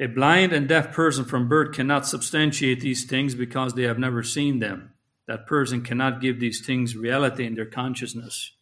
A 0.00 0.06
blind 0.06 0.52
and 0.52 0.68
deaf 0.68 0.92
person 0.92 1.24
from 1.24 1.48
birth 1.48 1.74
cannot 1.74 2.06
substantiate 2.06 2.80
these 2.80 3.04
things 3.04 3.34
because 3.34 3.74
they 3.74 3.82
have 3.82 3.98
never 3.98 4.22
seen 4.22 4.60
them. 4.60 4.92
That 5.26 5.46
person 5.46 5.82
cannot 5.82 6.20
give 6.20 6.40
these 6.40 6.64
things 6.64 6.96
reality 6.96 7.44
in 7.44 7.54
their 7.54 7.66
consciousness. 7.66 8.52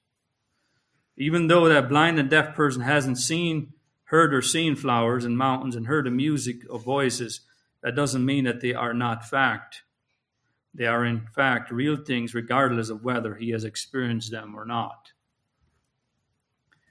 Even 1.16 1.46
though 1.46 1.68
that 1.68 1.88
blind 1.88 2.18
and 2.18 2.28
deaf 2.28 2.54
person 2.54 2.82
hasn't 2.82 3.18
seen, 3.18 3.74
heard, 4.04 4.34
or 4.34 4.42
seen 4.42 4.76
flowers 4.76 5.24
and 5.24 5.36
mountains 5.36 5.76
and 5.76 5.86
heard 5.86 6.06
the 6.06 6.10
music 6.10 6.56
of 6.70 6.82
voices, 6.82 7.42
that 7.82 7.94
doesn't 7.94 8.24
mean 8.24 8.44
that 8.44 8.60
they 8.60 8.74
are 8.74 8.94
not 8.94 9.28
fact. 9.28 9.82
They 10.74 10.86
are, 10.86 11.04
in 11.04 11.26
fact, 11.34 11.70
real 11.70 11.96
things 11.96 12.34
regardless 12.34 12.90
of 12.90 13.02
whether 13.02 13.34
he 13.34 13.50
has 13.50 13.64
experienced 13.64 14.30
them 14.30 14.54
or 14.54 14.64
not. 14.64 15.12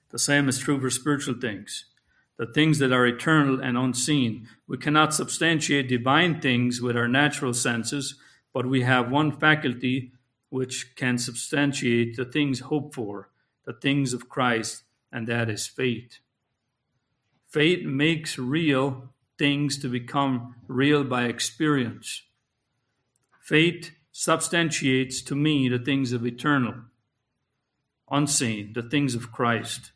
The 0.10 0.19
same 0.19 0.48
is 0.50 0.60
true 0.60 0.80
for 0.80 0.89
spiritual 0.89 1.36
things. 1.39 1.86
The 2.38 2.48
things 2.48 2.80
that 2.80 2.91
are 2.91 3.06
eternal 3.06 3.62
and 3.62 3.78
unseen. 3.78 4.48
We 4.67 4.78
cannot 4.78 5.13
substantiate 5.13 5.88
divine 5.88 6.41
things 6.41 6.82
with 6.82 6.98
our 6.98 7.08
natural 7.08 7.54
senses, 7.54 8.15
but 8.54 8.65
we 8.65 8.82
have 8.82 9.12
one 9.12 9.32
faculty 9.32 10.13
which 10.50 10.95
can 10.95 11.17
substantiate 11.17 12.15
the 12.15 12.26
things 12.26 12.62
hoped 12.62 12.95
for, 12.95 13.30
the 13.65 13.74
things 13.74 14.13
of 14.13 14.30
Christ, 14.30 14.84
and 15.12 15.28
that 15.28 15.50
is 15.50 15.67
faith. 15.67 16.19
Faith 17.48 17.86
makes 17.86 18.38
real 18.38 19.13
things 19.38 19.78
to 19.80 19.89
become 19.89 20.56
real 20.67 21.04
by 21.04 21.26
experience. 21.26 22.24
Faith 23.41 23.91
substantiates 24.12 25.21
to 25.21 25.36
me 25.36 25.67
the 25.67 25.80
things 25.80 26.13
of 26.13 26.26
eternal, 26.26 26.74
unseen, 28.10 28.71
the 28.74 28.82
things 28.82 29.13
of 29.13 29.32
Christ. 29.32 29.91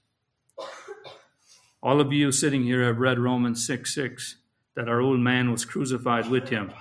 All 1.82 2.02
of 2.02 2.12
you 2.12 2.32
sitting 2.32 2.64
here 2.64 2.84
have 2.84 3.00
read 3.00 3.18
Romans 3.18 3.66
6 3.66 3.94
6, 3.96 4.36
that 4.76 4.90
our 4.90 5.00
old 5.00 5.20
man 5.20 5.52
was 5.52 5.64
crucified 5.66 6.30
with 6.30 6.50
him. 6.50 6.74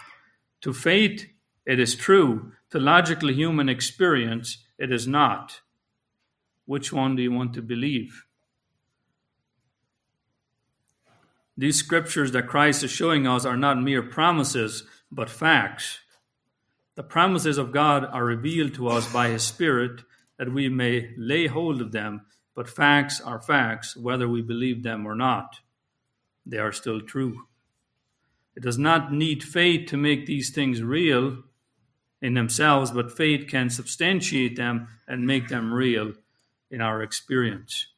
To 0.63 0.73
faith, 0.73 1.27
it 1.65 1.79
is 1.79 1.95
true. 1.95 2.53
To 2.71 2.81
logically 2.81 3.35
human 3.35 3.69
experience, 3.69 4.65
it 4.79 4.93
is 4.93 5.07
not. 5.07 5.61
Which 6.67 6.93
one 6.93 7.17
do 7.17 7.23
you 7.23 7.33
want 7.33 7.55
to 7.55 7.63
believe? 7.63 8.25
These 11.59 11.77
scriptures 11.77 12.31
that 12.33 12.47
Christ 12.47 12.85
is 12.85 12.93
showing 12.93 13.27
us 13.27 13.45
are 13.45 13.57
not 13.57 13.83
mere 13.83 14.01
promises, 14.03 14.85
but 15.11 15.29
facts. 15.29 15.99
The 16.95 17.03
promises 17.03 17.59
of 17.59 17.73
God 17.73 18.05
are 18.05 18.25
revealed 18.25 18.75
to 18.75 18.87
us 18.87 19.13
by 19.13 19.31
His 19.31 19.43
Spirit 19.43 20.03
that 20.39 20.53
we 20.53 20.69
may 20.69 21.13
lay 21.19 21.49
hold 21.49 21.81
of 21.81 21.91
them, 21.91 22.23
but 22.55 22.69
facts 22.69 23.21
are 23.21 23.41
facts 23.41 23.97
whether 23.97 24.29
we 24.29 24.41
believe 24.41 24.85
them 24.85 25.05
or 25.05 25.17
not. 25.17 25.59
They 26.47 26.59
are 26.59 26.71
still 26.71 27.01
true. 27.01 27.49
It 28.55 28.63
does 28.63 28.79
not 28.79 29.13
need 29.13 29.43
faith 29.43 29.89
to 29.89 29.97
make 29.97 30.27
these 30.27 30.51
things 30.51 30.81
real 30.81 31.39
in 32.23 32.35
themselves, 32.35 32.93
but 32.93 33.17
faith 33.17 33.49
can 33.49 33.69
substantiate 33.69 34.57
them 34.57 34.87
and 35.09 35.27
make 35.27 35.49
them 35.49 35.75
real 35.75 36.13
in 36.71 36.81
our 36.81 37.03
experience. 37.03 37.89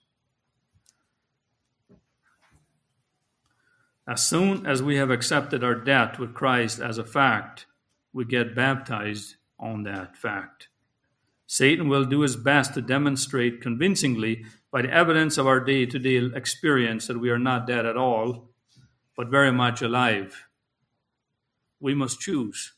As 4.08 4.26
soon 4.26 4.66
as 4.66 4.82
we 4.82 4.96
have 4.96 5.10
accepted 5.10 5.62
our 5.62 5.74
debt 5.74 6.18
with 6.18 6.34
Christ 6.34 6.80
as 6.80 6.98
a 6.98 7.04
fact, 7.04 7.66
we 8.12 8.24
get 8.24 8.54
baptized 8.54 9.36
on 9.58 9.84
that 9.84 10.16
fact. 10.16 10.68
Satan 11.46 11.88
will 11.88 12.04
do 12.04 12.20
his 12.20 12.36
best 12.36 12.74
to 12.74 12.80
demonstrate 12.80 13.60
convincingly 13.60 14.44
by 14.70 14.82
the 14.82 14.92
evidence 14.92 15.36
of 15.36 15.46
our 15.46 15.60
day 15.60 15.84
to 15.84 15.98
day 15.98 16.30
experience 16.34 17.06
that 17.08 17.20
we 17.20 17.30
are 17.30 17.38
not 17.38 17.66
dead 17.66 17.84
at 17.86 17.96
all, 17.96 18.50
but 19.16 19.28
very 19.28 19.50
much 19.50 19.82
alive. 19.82 20.46
We 21.80 21.94
must 21.94 22.20
choose. 22.20 22.72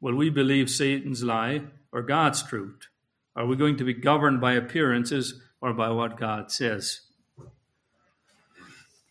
Will 0.00 0.14
we 0.14 0.28
believe 0.28 0.68
Satan's 0.68 1.22
lie 1.22 1.62
or 1.92 2.02
God's 2.02 2.42
truth? 2.42 2.88
Are 3.34 3.46
we 3.46 3.56
going 3.56 3.76
to 3.78 3.84
be 3.84 3.94
governed 3.94 4.40
by 4.40 4.52
appearances 4.52 5.40
or 5.60 5.72
by 5.72 5.90
what 5.90 6.18
God 6.18 6.50
says? 6.50 7.05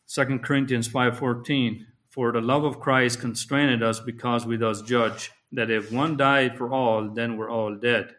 2 0.08 0.40
Corinthians 0.40 0.88
5.14 0.88 1.86
For 2.10 2.32
the 2.32 2.42
love 2.42 2.64
of 2.64 2.80
Christ 2.80 3.20
constrained 3.20 3.84
us 3.84 4.00
because 4.00 4.46
we 4.46 4.58
thus 4.58 4.82
judge, 4.82 5.32
that 5.52 5.72
if 5.72 5.92
one 5.92 6.18
died 6.18 6.58
for 6.58 6.72
all, 6.72 7.10
then 7.10 7.38
we're 7.38 7.50
all 7.50 7.76
dead. 7.76 8.16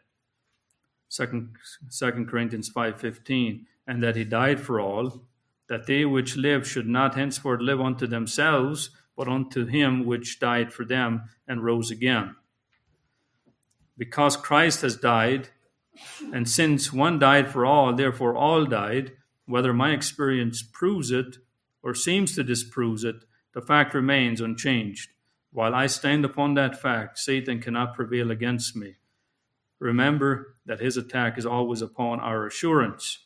2, 1.10 1.48
2 1.96 2.26
Corinthians 2.28 2.70
5.15 2.72 3.64
And 3.86 4.02
that 4.02 4.16
he 4.16 4.24
died 4.24 4.60
for 4.60 4.80
all, 4.80 5.22
that 5.68 5.86
they 5.86 6.04
which 6.04 6.36
live 6.36 6.66
should 6.66 6.88
not 6.88 7.14
henceforth 7.14 7.60
live 7.60 7.80
unto 7.80 8.06
themselves, 8.06 8.90
but 9.16 9.28
unto 9.28 9.66
him 9.66 10.04
which 10.04 10.40
died 10.40 10.72
for 10.72 10.84
them 10.84 11.28
and 11.46 11.64
rose 11.64 11.90
again. 11.90 12.34
Because 13.96 14.36
Christ 14.36 14.82
has 14.82 14.96
died, 14.96 15.48
and 16.32 16.48
since 16.48 16.92
one 16.92 17.18
died 17.18 17.48
for 17.48 17.64
all, 17.64 17.94
therefore 17.94 18.36
all 18.36 18.66
died, 18.66 19.12
whether 19.46 19.72
my 19.72 19.92
experience 19.92 20.62
proves 20.62 21.10
it 21.10 21.38
or 21.86 21.94
seems 21.94 22.34
to 22.34 22.42
disprove 22.42 23.04
it, 23.04 23.24
the 23.54 23.60
fact 23.60 23.94
remains 23.94 24.40
unchanged. 24.40 25.08
While 25.52 25.72
I 25.72 25.86
stand 25.86 26.24
upon 26.24 26.54
that 26.54 26.82
fact, 26.82 27.16
Satan 27.16 27.60
cannot 27.60 27.94
prevail 27.94 28.32
against 28.32 28.74
me. 28.74 28.96
Remember 29.78 30.56
that 30.66 30.80
his 30.80 30.96
attack 30.96 31.38
is 31.38 31.46
always 31.46 31.82
upon 31.82 32.18
our 32.18 32.44
assurance. 32.44 33.20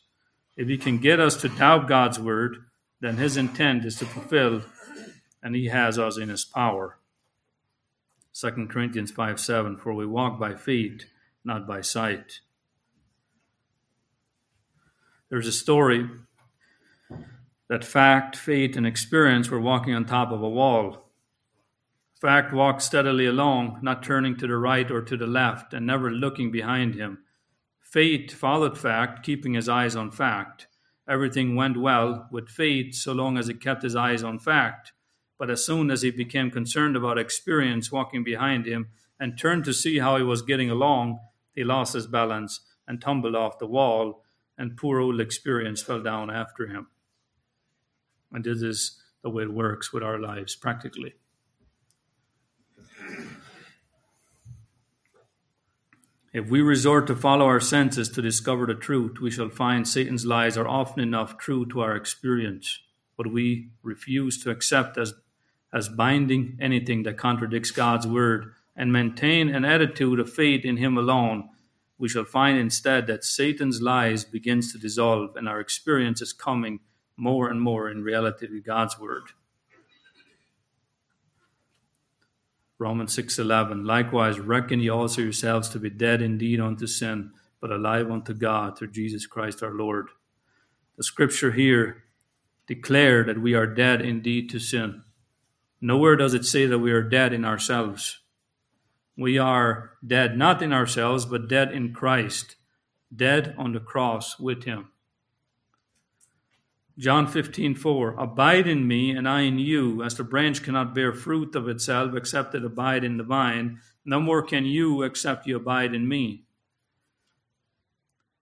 If 0.55 0.67
he 0.67 0.77
can 0.77 0.99
get 0.99 1.19
us 1.19 1.37
to 1.37 1.49
doubt 1.49 1.87
God's 1.87 2.19
word, 2.19 2.57
then 2.99 3.17
his 3.17 3.35
intent 3.35 3.83
is 3.83 3.95
to 3.95 4.05
fulfill, 4.05 4.61
and 5.41 5.55
he 5.55 5.69
has 5.69 5.97
us 5.97 6.19
in 6.19 6.29
his 6.29 6.45
power. 6.45 6.99
2 8.39 8.67
Corinthians 8.69 9.09
5 9.09 9.39
7 9.39 9.77
For 9.77 9.91
we 9.91 10.05
walk 10.05 10.39
by 10.39 10.53
faith, 10.53 11.05
not 11.43 11.65
by 11.65 11.81
sight. 11.81 12.41
There's 15.29 15.47
a 15.47 15.51
story 15.51 16.07
that 17.71 17.85
fact, 17.85 18.35
faith, 18.35 18.75
and 18.75 18.85
experience 18.85 19.49
were 19.49 19.57
walking 19.57 19.95
on 19.95 20.03
top 20.03 20.29
of 20.29 20.41
a 20.41 20.49
wall. 20.49 21.09
Fact 22.19 22.51
walked 22.51 22.81
steadily 22.81 23.25
along, 23.25 23.79
not 23.81 24.03
turning 24.03 24.35
to 24.35 24.45
the 24.45 24.57
right 24.57 24.91
or 24.91 25.01
to 25.01 25.15
the 25.15 25.25
left, 25.25 25.73
and 25.73 25.87
never 25.87 26.11
looking 26.11 26.51
behind 26.51 26.95
him. 26.95 27.19
Faith 27.79 28.33
followed 28.33 28.77
fact, 28.77 29.23
keeping 29.23 29.53
his 29.53 29.69
eyes 29.69 29.95
on 29.95 30.11
fact. 30.11 30.67
Everything 31.07 31.55
went 31.55 31.77
well 31.77 32.27
with 32.29 32.49
faith 32.49 32.93
so 32.93 33.13
long 33.13 33.37
as 33.37 33.47
he 33.47 33.53
kept 33.53 33.83
his 33.83 33.95
eyes 33.95 34.21
on 34.21 34.37
fact. 34.37 34.91
But 35.39 35.49
as 35.49 35.65
soon 35.65 35.89
as 35.91 36.01
he 36.01 36.11
became 36.11 36.51
concerned 36.51 36.97
about 36.97 37.17
experience 37.17 37.89
walking 37.89 38.25
behind 38.25 38.65
him 38.65 38.89
and 39.17 39.39
turned 39.39 39.63
to 39.63 39.73
see 39.73 39.99
how 39.99 40.17
he 40.17 40.23
was 40.23 40.41
getting 40.41 40.69
along, 40.69 41.19
he 41.55 41.63
lost 41.63 41.93
his 41.93 42.07
balance 42.07 42.59
and 42.85 42.99
tumbled 42.99 43.33
off 43.33 43.59
the 43.59 43.65
wall, 43.65 44.25
and 44.57 44.75
poor 44.75 44.99
old 44.99 45.21
experience 45.21 45.81
fell 45.81 46.03
down 46.03 46.29
after 46.29 46.67
him. 46.67 46.87
And 48.31 48.43
this 48.43 48.61
is 48.61 49.01
the 49.23 49.29
way 49.29 49.43
it 49.43 49.53
works 49.53 49.93
with 49.93 50.03
our 50.03 50.19
lives 50.19 50.55
practically. 50.55 51.13
If 56.33 56.49
we 56.49 56.61
resort 56.61 57.07
to 57.07 57.15
follow 57.15 57.45
our 57.45 57.59
senses 57.59 58.07
to 58.09 58.21
discover 58.21 58.65
the 58.65 58.73
truth, 58.73 59.19
we 59.19 59.31
shall 59.31 59.49
find 59.49 59.85
Satan's 59.85 60.25
lies 60.25 60.57
are 60.57 60.67
often 60.67 61.03
enough 61.03 61.37
true 61.37 61.65
to 61.67 61.81
our 61.81 61.93
experience, 61.93 62.79
but 63.17 63.31
we 63.31 63.71
refuse 63.83 64.41
to 64.43 64.49
accept 64.49 64.97
as 64.97 65.13
as 65.73 65.87
binding 65.87 66.57
anything 66.59 67.03
that 67.03 67.17
contradicts 67.17 67.71
God's 67.71 68.05
word 68.05 68.53
and 68.75 68.91
maintain 68.91 69.53
an 69.53 69.63
attitude 69.63 70.19
of 70.19 70.31
faith 70.31 70.65
in 70.65 70.77
him 70.77 70.97
alone, 70.97 71.49
we 71.97 72.09
shall 72.09 72.25
find 72.25 72.57
instead 72.57 73.07
that 73.07 73.23
Satan's 73.23 73.81
lies 73.81 74.25
begins 74.25 74.71
to 74.71 74.79
dissolve 74.79 75.35
and 75.35 75.47
our 75.47 75.59
experience 75.59 76.21
is 76.21 76.33
coming 76.33 76.79
more 77.21 77.49
and 77.49 77.61
more 77.61 77.87
in 77.87 78.03
reality 78.03 78.47
to 78.47 78.59
God's 78.59 78.99
word. 78.99 79.23
Romans 82.79 83.13
6:11 83.15 83.85
Likewise 83.85 84.39
reckon 84.39 84.79
ye 84.79 84.89
also 84.89 85.21
yourselves 85.21 85.69
to 85.69 85.79
be 85.79 85.91
dead 85.91 86.23
indeed 86.23 86.59
unto 86.59 86.87
sin 86.87 87.31
but 87.59 87.71
alive 87.71 88.09
unto 88.09 88.33
God 88.33 88.75
through 88.75 88.89
Jesus 88.89 89.27
Christ 89.27 89.61
our 89.61 89.73
Lord. 89.73 90.07
The 90.97 91.03
scripture 91.03 91.51
here 91.51 92.03
declare 92.65 93.23
that 93.23 93.39
we 93.39 93.53
are 93.53 93.67
dead 93.67 94.01
indeed 94.01 94.49
to 94.49 94.59
sin. 94.59 95.03
Nowhere 95.79 96.15
does 96.15 96.33
it 96.33 96.45
say 96.45 96.65
that 96.65 96.79
we 96.79 96.91
are 96.91 97.03
dead 97.03 97.33
in 97.33 97.45
ourselves. 97.45 98.21
We 99.15 99.37
are 99.37 99.91
dead 100.05 100.37
not 100.39 100.63
in 100.63 100.73
ourselves, 100.73 101.25
but 101.25 101.47
dead 101.47 101.71
in 101.71 101.93
Christ, 101.93 102.55
dead 103.15 103.53
on 103.59 103.73
the 103.73 103.79
cross 103.79 104.39
with 104.39 104.63
Him. 104.63 104.90
John 107.01 107.25
15, 107.25 107.73
4, 107.73 108.13
Abide 108.19 108.67
in 108.67 108.87
me, 108.87 109.09
and 109.09 109.27
I 109.27 109.41
in 109.41 109.57
you, 109.57 110.03
as 110.03 110.13
the 110.13 110.23
branch 110.23 110.61
cannot 110.61 110.93
bear 110.93 111.11
fruit 111.11 111.55
of 111.55 111.67
itself 111.67 112.13
except 112.13 112.53
it 112.53 112.63
abide 112.63 113.03
in 113.03 113.17
the 113.17 113.23
vine, 113.23 113.79
no 114.05 114.19
more 114.19 114.43
can 114.43 114.65
you 114.65 115.01
except 115.01 115.47
you 115.47 115.55
abide 115.55 115.95
in 115.95 116.07
me. 116.07 116.43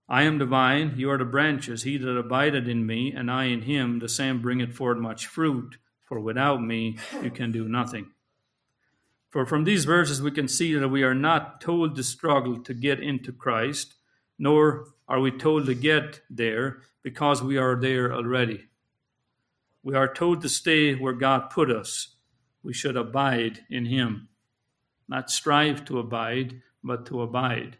I 0.09 0.23
am 0.23 0.39
the 0.39 0.45
vine, 0.45 0.95
you 0.97 1.09
are 1.09 1.17
the 1.17 1.23
branches. 1.23 1.83
He 1.83 1.95
that 1.95 2.17
abideth 2.17 2.67
in 2.67 2.85
me, 2.85 3.13
and 3.13 3.31
I 3.31 3.45
in 3.45 3.61
him, 3.61 3.99
the 3.99 4.09
same 4.09 4.41
bringeth 4.41 4.75
forth 4.75 4.97
much 4.97 5.25
fruit 5.25 5.77
for 6.03 6.19
without 6.19 6.61
me 6.61 6.97
you 7.23 7.31
can 7.31 7.53
do 7.53 7.69
nothing. 7.69 8.11
For 9.29 9.45
from 9.45 9.63
these 9.63 9.85
verses 9.85 10.21
we 10.21 10.31
can 10.31 10.49
see 10.49 10.73
that 10.73 10.89
we 10.89 11.03
are 11.03 11.15
not 11.15 11.61
told 11.61 11.95
to 11.95 12.03
struggle 12.03 12.59
to 12.63 12.73
get 12.73 12.99
into 12.99 13.31
Christ, 13.31 13.93
nor 14.37 14.87
are 15.09 15.19
we 15.19 15.31
told 15.31 15.65
to 15.65 15.73
get 15.73 16.21
there 16.29 16.83
because 17.01 17.41
we 17.41 17.57
are 17.57 17.75
there 17.75 18.13
already. 18.13 18.65
We 19.81 19.95
are 19.95 20.13
told 20.13 20.41
to 20.43 20.49
stay 20.49 20.93
where 20.93 21.13
God 21.13 21.49
put 21.49 21.71
us. 21.71 22.15
We 22.61 22.73
should 22.73 22.95
abide 22.95 23.61
in 23.69 23.85
Him, 23.85 24.29
not 25.07 25.31
strive 25.31 25.83
to 25.85 25.97
abide, 25.97 26.61
but 26.83 27.07
to 27.07 27.23
abide. 27.23 27.77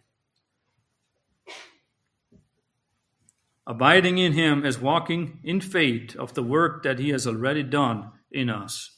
Abiding 3.68 4.18
in 4.18 4.34
Him 4.34 4.65
is 4.65 4.80
walking 4.80 5.39
in 5.44 5.62
faith 5.62 6.15
of 6.15 6.34
the 6.34 6.42
work 6.42 6.82
that 6.82 6.98
He 6.98 7.10
has 7.10 7.28
already 7.28 7.62
done 7.62 8.10
in 8.32 8.50
us 8.50 8.98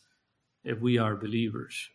if 0.63 0.79
we 0.79 0.97
are 0.97 1.15
believers. 1.17 1.89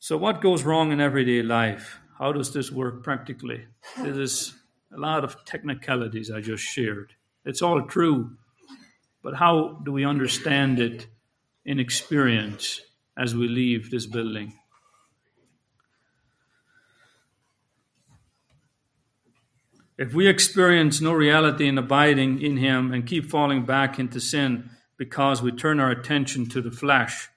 So, 0.00 0.16
what 0.16 0.40
goes 0.40 0.64
wrong 0.64 0.90
in 0.90 1.00
everyday 1.00 1.42
life? 1.42 2.00
How 2.18 2.32
does 2.32 2.52
this 2.52 2.70
work 2.70 3.02
practically? 3.02 3.64
This 3.98 4.16
is 4.16 4.54
a 4.94 4.98
lot 4.98 5.24
of 5.24 5.44
technicalities 5.44 6.30
I 6.30 6.40
just 6.40 6.62
shared. 6.62 7.14
It's 7.44 7.60
all 7.60 7.82
true, 7.82 8.36
but 9.22 9.34
how 9.34 9.80
do 9.84 9.90
we 9.90 10.04
understand 10.04 10.78
it 10.78 11.08
in 11.64 11.80
experience 11.80 12.80
as 13.18 13.34
we 13.34 13.48
leave 13.48 13.90
this 13.90 14.06
building? 14.06 14.54
If 19.98 20.12
we 20.14 20.28
experience 20.28 21.00
no 21.00 21.12
reality 21.12 21.66
in 21.66 21.78
abiding 21.78 22.40
in 22.40 22.56
Him 22.56 22.92
and 22.92 23.06
keep 23.06 23.30
falling 23.30 23.64
back 23.64 23.98
into 23.98 24.20
sin 24.20 24.70
because 24.96 25.42
we 25.42 25.50
turn 25.50 25.80
our 25.80 25.90
attention 25.90 26.48
to 26.50 26.60
the 26.60 26.70
flesh 26.70 27.28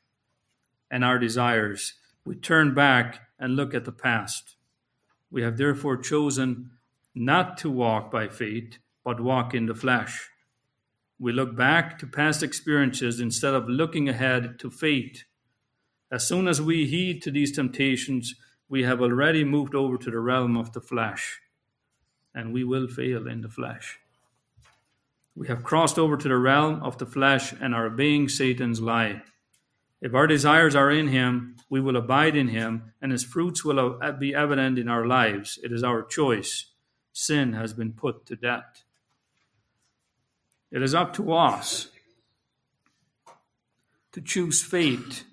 and 0.89 1.03
our 1.03 1.17
desires, 1.17 1.93
we 2.25 2.35
turn 2.35 2.73
back 2.75 3.21
and 3.39 3.55
look 3.55 3.73
at 3.73 3.85
the 3.85 3.91
past. 3.91 4.56
We 5.29 5.41
have 5.43 5.57
therefore 5.57 5.97
chosen 5.97 6.71
not 7.13 7.57
to 7.59 7.69
walk 7.69 8.11
by 8.11 8.27
faith, 8.27 8.77
but 9.03 9.19
walk 9.19 9.53
in 9.53 9.65
the 9.65 9.75
flesh. 9.75 10.29
We 11.19 11.31
look 11.31 11.55
back 11.55 11.97
to 11.99 12.07
past 12.07 12.43
experiences 12.43 13.19
instead 13.19 13.53
of 13.53 13.67
looking 13.67 14.07
ahead 14.07 14.59
to 14.59 14.69
faith. 14.69 15.23
As 16.11 16.27
soon 16.27 16.47
as 16.47 16.61
we 16.61 16.85
heed 16.85 17.21
to 17.23 17.31
these 17.31 17.51
temptations, 17.51 18.35
we 18.69 18.83
have 18.83 19.01
already 19.01 19.43
moved 19.43 19.75
over 19.75 19.97
to 19.97 20.11
the 20.11 20.19
realm 20.19 20.55
of 20.55 20.73
the 20.73 20.81
flesh 20.81 21.39
and 22.37 22.53
we 22.53 22.63
will 22.63 22.87
fail 22.87 23.27
in 23.27 23.41
the 23.41 23.49
flesh. 23.49 23.99
We 25.35 25.47
have 25.47 25.63
crossed 25.63 25.97
over 25.97 26.17
to 26.17 26.27
the 26.27 26.37
realm 26.37 26.83
of 26.83 26.99
the 26.99 27.05
flesh 27.05 27.51
and 27.51 27.73
are 27.73 27.87
obeying 27.87 28.29
Satan's 28.29 28.79
lie. 28.79 29.23
If 30.01 30.13
our 30.13 30.27
desires 30.27 30.75
are 30.75 30.91
in 30.91 31.07
him, 31.07 31.55
we 31.69 31.81
will 31.81 31.97
abide 31.97 32.35
in 32.35 32.49
him, 32.49 32.93
and 33.01 33.11
his 33.11 33.23
fruits 33.23 33.65
will 33.65 33.99
be 34.19 34.33
evident 34.33 34.77
in 34.77 34.87
our 34.87 35.05
lives. 35.05 35.59
It 35.63 35.71
is 35.71 35.83
our 35.83 36.03
choice. 36.03 36.67
Sin 37.13 37.53
has 37.53 37.73
been 37.73 37.93
put 37.93 38.25
to 38.27 38.35
death. 38.35 38.83
It 40.71 40.81
is 40.81 40.93
up 40.93 41.13
to 41.13 41.33
us 41.33 41.87
to 44.11 44.21
choose 44.21 44.61
faith. 44.61 45.23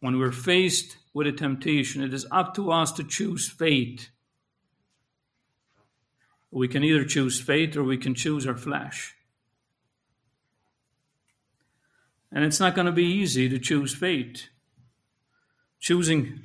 When 0.00 0.18
we're 0.18 0.32
faced 0.32 0.98
with 1.12 1.26
a 1.26 1.32
temptation, 1.32 2.02
it 2.02 2.14
is 2.14 2.26
up 2.30 2.54
to 2.54 2.70
us 2.70 2.92
to 2.92 3.04
choose 3.04 3.48
faith. 3.48 4.10
We 6.50 6.68
can 6.68 6.84
either 6.84 7.04
choose 7.04 7.40
faith 7.40 7.76
or 7.76 7.82
we 7.82 7.96
can 7.96 8.14
choose 8.14 8.46
our 8.46 8.56
flesh. 8.56 9.14
And 12.34 12.44
it's 12.44 12.58
not 12.58 12.74
going 12.74 12.86
to 12.86 12.92
be 12.92 13.04
easy 13.04 13.48
to 13.48 13.60
choose 13.60 13.94
faith. 13.94 14.48
Choosing, 15.78 16.40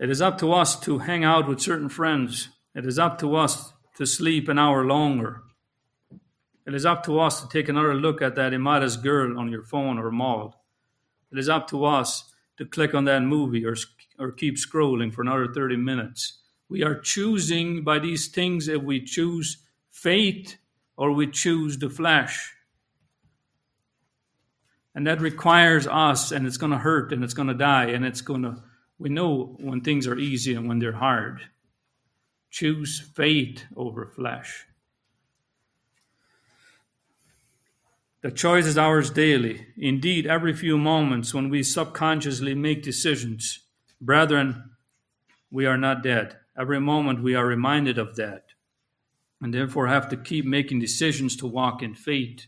it 0.00 0.08
is 0.08 0.22
up 0.22 0.38
to 0.38 0.54
us 0.54 0.80
to 0.80 1.00
hang 1.00 1.22
out 1.22 1.46
with 1.46 1.60
certain 1.60 1.90
friends. 1.90 2.48
It 2.74 2.86
is 2.86 2.98
up 2.98 3.18
to 3.18 3.36
us 3.36 3.74
to 3.96 4.06
sleep 4.06 4.48
an 4.48 4.58
hour 4.58 4.84
longer. 4.84 5.42
It 6.66 6.74
is 6.74 6.86
up 6.86 7.04
to 7.04 7.20
us 7.20 7.42
to 7.42 7.48
take 7.48 7.68
another 7.68 7.94
look 7.94 8.22
at 8.22 8.36
that 8.36 8.54
immodest 8.54 9.02
girl 9.02 9.38
on 9.38 9.50
your 9.50 9.62
phone 9.62 9.98
or 9.98 10.10
mall. 10.10 10.64
It 11.30 11.38
is 11.38 11.50
up 11.50 11.68
to 11.68 11.84
us 11.84 12.32
to 12.56 12.64
click 12.64 12.94
on 12.94 13.04
that 13.04 13.22
movie 13.22 13.66
or, 13.66 13.76
or 14.18 14.32
keep 14.32 14.56
scrolling 14.56 15.12
for 15.12 15.20
another 15.20 15.52
30 15.52 15.76
minutes. 15.76 16.38
We 16.70 16.82
are 16.82 16.98
choosing 16.98 17.84
by 17.84 17.98
these 17.98 18.28
things 18.28 18.66
if 18.66 18.82
we 18.82 19.04
choose 19.04 19.58
faith 19.90 20.56
or 20.96 21.12
we 21.12 21.26
choose 21.26 21.76
the 21.76 21.90
flesh. 21.90 22.53
And 24.94 25.06
that 25.06 25.20
requires 25.20 25.86
us, 25.86 26.30
and 26.30 26.46
it's 26.46 26.56
going 26.56 26.72
to 26.72 26.78
hurt 26.78 27.12
and 27.12 27.24
it's 27.24 27.34
going 27.34 27.48
to 27.48 27.54
die, 27.54 27.86
and 27.86 28.04
it's 28.04 28.20
going 28.20 28.42
to, 28.42 28.62
we 28.98 29.08
know 29.08 29.56
when 29.58 29.80
things 29.80 30.06
are 30.06 30.18
easy 30.18 30.54
and 30.54 30.68
when 30.68 30.78
they're 30.78 30.92
hard. 30.92 31.40
Choose 32.50 33.00
faith 33.00 33.64
over 33.76 34.06
flesh. 34.06 34.66
The 38.22 38.30
choice 38.30 38.64
is 38.64 38.78
ours 38.78 39.10
daily. 39.10 39.66
Indeed, 39.76 40.26
every 40.26 40.54
few 40.54 40.78
moments 40.78 41.34
when 41.34 41.50
we 41.50 41.62
subconsciously 41.62 42.54
make 42.54 42.82
decisions. 42.82 43.58
Brethren, 44.00 44.70
we 45.50 45.66
are 45.66 45.76
not 45.76 46.02
dead. 46.02 46.38
Every 46.56 46.80
moment 46.80 47.22
we 47.22 47.34
are 47.34 47.46
reminded 47.46 47.98
of 47.98 48.16
that 48.16 48.44
and 49.42 49.52
therefore 49.52 49.88
have 49.88 50.08
to 50.08 50.16
keep 50.16 50.46
making 50.46 50.80
decisions 50.80 51.36
to 51.36 51.46
walk 51.46 51.82
in 51.82 51.94
faith. 51.94 52.46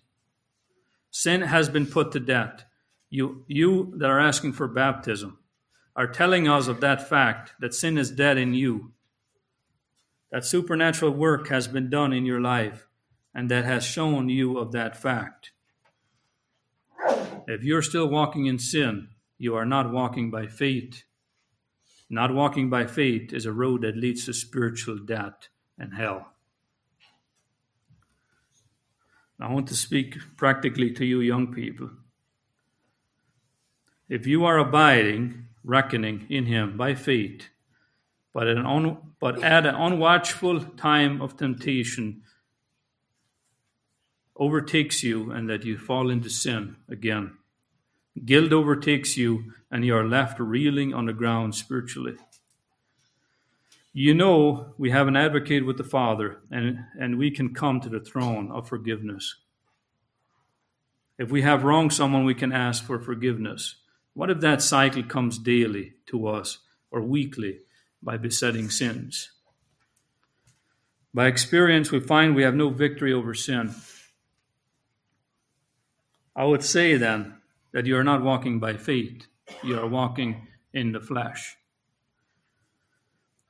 Sin 1.11 1.43
has 1.43 1.69
been 1.69 1.87
put 1.87 2.13
to 2.13 2.21
death. 2.21 2.65
You, 3.11 3.45
you 3.47 3.95
that 3.99 4.11
are 4.11 4.21
asking 4.21 4.53
for 4.53 4.69
baptism 4.69 5.39
are 5.95 6.07
telling 6.07 6.47
us 6.47 6.69
of 6.69 6.81
that 6.81 7.09
fact 7.09 7.55
that 7.61 7.75
sin 7.75 7.97
is 7.97 8.11
dead 8.11 8.37
in 8.37 8.53
you. 8.53 8.93
That 10.31 10.45
supernatural 10.45 11.13
work 11.13 11.49
has 11.49 11.67
been 11.69 11.89
done 11.89 12.13
in 12.13 12.27
your 12.27 12.41
life 12.41 12.87
and 13.35 13.51
that 13.51 13.65
has 13.65 13.85
shown 13.85 14.29
you 14.29 14.59
of 14.59 14.73
that 14.73 15.01
fact. 15.01 15.53
If 17.47 17.63
you're 17.63 17.83
still 17.83 18.09
walking 18.09 18.47
in 18.47 18.59
sin, 18.59 19.09
you 19.39 19.55
are 19.55 19.67
not 19.67 19.93
walking 19.93 20.31
by 20.31 20.47
faith. 20.47 21.05
Not 22.11 22.35
walking 22.35 22.71
by 22.71 22.87
faith 22.87 23.33
is 23.33 23.47
a 23.47 23.53
road 23.53 23.83
that 23.83 23.97
leads 23.97 24.27
to 24.27 24.33
spiritual 24.33 24.99
death 24.99 25.49
and 25.79 25.95
hell. 25.95 26.33
I 29.41 29.53
want 29.53 29.69
to 29.69 29.77
speak 29.77 30.17
practically 30.37 30.91
to 30.93 31.05
you, 31.05 31.21
young 31.21 31.53
people. 31.53 31.91
If 34.09 34.27
you 34.27 34.45
are 34.45 34.59
abiding, 34.59 35.47
reckoning 35.63 36.27
in 36.31 36.47
Him 36.47 36.77
by 36.77 36.95
faith, 36.95 37.49
but 38.33 38.47
at 38.47 38.57
an, 38.57 38.67
un, 38.67 38.99
but 39.21 39.43
at 39.43 39.67
an 39.67 39.75
unwatchful 39.75 40.77
time 40.77 41.21
of 41.21 41.37
temptation 41.37 42.23
overtakes 44.37 45.03
you 45.03 45.31
and 45.31 45.49
that 45.49 45.65
you 45.65 45.77
fall 45.77 46.11
into 46.11 46.31
sin 46.31 46.77
again, 46.89 47.33
guilt 48.25 48.53
overtakes 48.53 49.17
you 49.17 49.53
and 49.71 49.85
you 49.85 49.97
are 49.97 50.07
left 50.07 50.39
reeling 50.39 50.95
on 50.95 51.07
the 51.07 51.13
ground 51.13 51.55
spiritually. 51.55 52.17
You 53.99 54.13
know 54.13 54.75
we 54.77 54.91
have 54.91 55.09
an 55.09 55.17
advocate 55.17 55.65
with 55.65 55.79
the 55.79 55.83
Father, 55.83 56.37
and, 56.51 56.81
and 57.01 57.17
we 57.17 57.31
can 57.31 57.55
come 57.55 57.81
to 57.81 57.89
the 57.89 57.99
throne 57.99 58.53
of 58.53 58.69
forgiveness. 58.69 59.37
If 61.19 61.31
we 61.31 61.41
have 61.41 61.65
wronged 61.65 61.95
someone, 61.95 62.27
we 62.27 62.35
can 62.35 62.53
ask 62.53 62.85
for 62.85 63.01
forgiveness. 63.01 63.77
What 64.13 64.29
if 64.29 64.41
that 64.41 64.61
cycle 64.61 65.03
comes 65.03 65.39
daily 65.39 65.95
to 66.09 66.29
us 66.29 66.59
or 66.91 67.01
weekly 67.01 67.61
by 68.03 68.19
besetting 68.19 68.69
sins? 68.69 69.31
By 71.15 71.29
experience, 71.29 71.91
we 71.91 72.01
find 72.01 72.35
we 72.35 72.43
have 72.43 72.55
no 72.55 72.69
victory 72.69 73.15
over 73.15 73.33
sin. 73.33 73.75
I 76.37 76.45
would 76.45 76.63
say 76.63 76.99
then 76.99 77.37
that 77.73 77.87
you 77.87 77.97
are 77.97 78.05
not 78.05 78.23
walking 78.23 78.61
by 78.61 78.77
faith, 78.77 79.27
you 79.65 79.81
are 79.81 79.89
walking 79.89 80.49
in 80.75 80.93
the 80.93 81.01
flesh. 81.01 81.57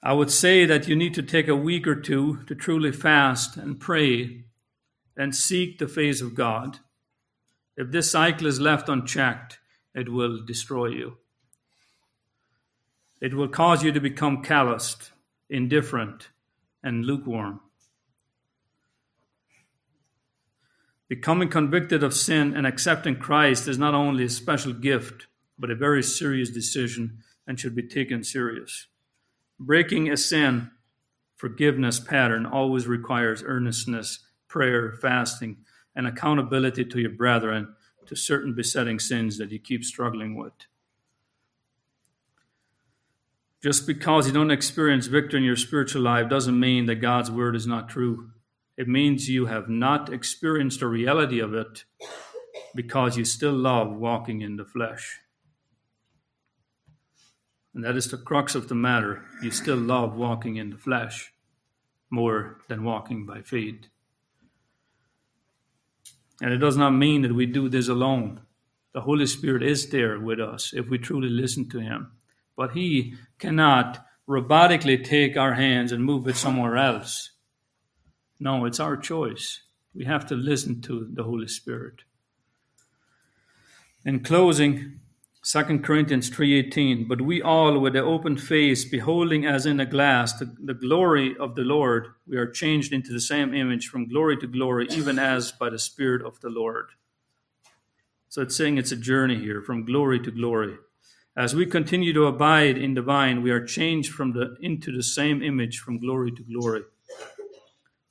I 0.02 0.12
would 0.12 0.30
say 0.30 0.66
that 0.66 0.86
you 0.86 0.94
need 0.94 1.14
to 1.14 1.22
take 1.22 1.48
a 1.48 1.56
week 1.56 1.86
or 1.86 1.96
two 1.96 2.44
to 2.46 2.54
truly 2.54 2.92
fast 2.92 3.56
and 3.56 3.80
pray 3.80 4.44
and 5.16 5.34
seek 5.34 5.78
the 5.78 5.88
face 5.88 6.20
of 6.20 6.34
God. 6.34 6.78
If 7.76 7.90
this 7.90 8.10
cycle 8.10 8.46
is 8.46 8.60
left 8.60 8.88
unchecked, 8.88 9.58
it 9.94 10.10
will 10.10 10.44
destroy 10.44 10.88
you. 10.88 11.16
It 13.20 13.34
will 13.34 13.48
cause 13.48 13.82
you 13.82 13.92
to 13.92 14.00
become 14.00 14.42
calloused, 14.42 15.10
indifferent, 15.48 16.28
and 16.82 17.04
lukewarm. 17.04 17.60
Becoming 21.08 21.48
convicted 21.48 22.02
of 22.02 22.14
sin 22.14 22.54
and 22.54 22.66
accepting 22.66 23.16
Christ 23.16 23.68
is 23.68 23.78
not 23.78 23.94
only 23.94 24.24
a 24.24 24.28
special 24.28 24.72
gift, 24.72 25.28
but 25.58 25.70
a 25.70 25.74
very 25.74 26.02
serious 26.02 26.50
decision 26.50 27.22
and 27.46 27.58
should 27.58 27.74
be 27.74 27.82
taken 27.82 28.22
serious. 28.24 28.86
Breaking 29.58 30.10
a 30.10 30.16
sin 30.16 30.70
forgiveness 31.36 32.00
pattern 32.00 32.46
always 32.46 32.86
requires 32.86 33.42
earnestness, 33.44 34.20
prayer, 34.48 34.92
fasting, 35.00 35.58
and 35.94 36.06
accountability 36.06 36.84
to 36.84 37.00
your 37.00 37.10
brethren 37.10 37.74
to 38.06 38.16
certain 38.16 38.54
besetting 38.54 38.98
sins 38.98 39.38
that 39.38 39.50
you 39.50 39.58
keep 39.58 39.84
struggling 39.84 40.36
with. 40.36 40.52
Just 43.62 43.86
because 43.86 44.26
you 44.26 44.32
don't 44.32 44.50
experience 44.50 45.06
victory 45.06 45.40
in 45.40 45.44
your 45.44 45.56
spiritual 45.56 46.02
life 46.02 46.28
doesn't 46.28 46.58
mean 46.58 46.86
that 46.86 46.96
God's 46.96 47.30
word 47.30 47.56
is 47.56 47.66
not 47.66 47.88
true. 47.88 48.30
It 48.76 48.88
means 48.88 49.28
you 49.28 49.46
have 49.46 49.68
not 49.68 50.12
experienced 50.12 50.80
the 50.80 50.86
reality 50.86 51.40
of 51.40 51.54
it 51.54 51.84
because 52.74 53.16
you 53.16 53.24
still 53.24 53.54
love 53.54 53.90
walking 53.90 54.42
in 54.42 54.56
the 54.56 54.64
flesh. 54.64 55.20
And 57.76 57.84
that 57.84 57.94
is 57.94 58.08
the 58.10 58.16
crux 58.16 58.54
of 58.54 58.68
the 58.68 58.74
matter. 58.74 59.22
You 59.42 59.50
still 59.50 59.76
love 59.76 60.16
walking 60.16 60.56
in 60.56 60.70
the 60.70 60.78
flesh 60.78 61.34
more 62.08 62.56
than 62.68 62.84
walking 62.84 63.26
by 63.26 63.42
faith. 63.42 63.88
And 66.40 66.54
it 66.54 66.56
does 66.56 66.78
not 66.78 66.92
mean 66.92 67.20
that 67.20 67.34
we 67.34 67.44
do 67.44 67.68
this 67.68 67.88
alone. 67.88 68.40
The 68.94 69.02
Holy 69.02 69.26
Spirit 69.26 69.62
is 69.62 69.90
there 69.90 70.18
with 70.18 70.40
us 70.40 70.72
if 70.72 70.88
we 70.88 70.96
truly 70.96 71.28
listen 71.28 71.68
to 71.68 71.80
Him. 71.80 72.12
But 72.56 72.72
He 72.72 73.12
cannot 73.38 74.02
robotically 74.26 75.04
take 75.04 75.36
our 75.36 75.52
hands 75.52 75.92
and 75.92 76.02
move 76.02 76.26
it 76.28 76.36
somewhere 76.36 76.78
else. 76.78 77.32
No, 78.40 78.64
it's 78.64 78.80
our 78.80 78.96
choice. 78.96 79.60
We 79.94 80.06
have 80.06 80.24
to 80.28 80.34
listen 80.34 80.80
to 80.82 81.06
the 81.12 81.24
Holy 81.24 81.48
Spirit. 81.48 82.04
In 84.02 84.20
closing, 84.20 85.00
2 85.46 85.78
Corinthians 85.78 86.28
3:18 86.28 87.06
But 87.06 87.20
we 87.20 87.40
all 87.40 87.78
with 87.78 87.92
the 87.92 88.02
open 88.02 88.36
face 88.36 88.84
beholding 88.84 89.46
as 89.46 89.64
in 89.64 89.78
a 89.78 89.86
glass 89.86 90.36
the, 90.36 90.52
the, 90.58 90.74
glory 90.74 91.36
of 91.38 91.54
the 91.54 91.62
Lord 91.62 92.08
we 92.26 92.36
are 92.36 92.50
changed 92.50 92.92
into 92.92 93.12
the 93.12 93.20
same 93.20 93.54
image 93.54 93.86
from 93.86 94.08
glory 94.08 94.36
to 94.38 94.48
glory 94.48 94.88
even 94.90 95.20
as 95.20 95.52
by 95.52 95.70
the 95.70 95.78
spirit 95.78 96.26
of 96.26 96.40
the 96.40 96.48
Lord. 96.48 96.86
So 98.28 98.42
it's 98.42 98.56
saying 98.56 98.76
it's 98.76 98.90
a 98.90 98.96
journey 98.96 99.36
here 99.36 99.62
from 99.62 99.84
glory 99.84 100.18
to 100.18 100.32
glory. 100.32 100.78
As 101.36 101.54
we 101.54 101.64
continue 101.64 102.12
to 102.12 102.26
abide 102.26 102.76
in 102.76 102.94
the 102.94 103.02
vine 103.02 103.40
we 103.40 103.52
are 103.52 103.64
changed 103.64 104.12
from 104.12 104.32
the 104.32 104.56
into 104.60 104.90
the 104.90 105.04
same 105.04 105.44
image 105.44 105.78
from 105.78 106.00
glory 106.00 106.32
to 106.32 106.42
glory. 106.42 106.82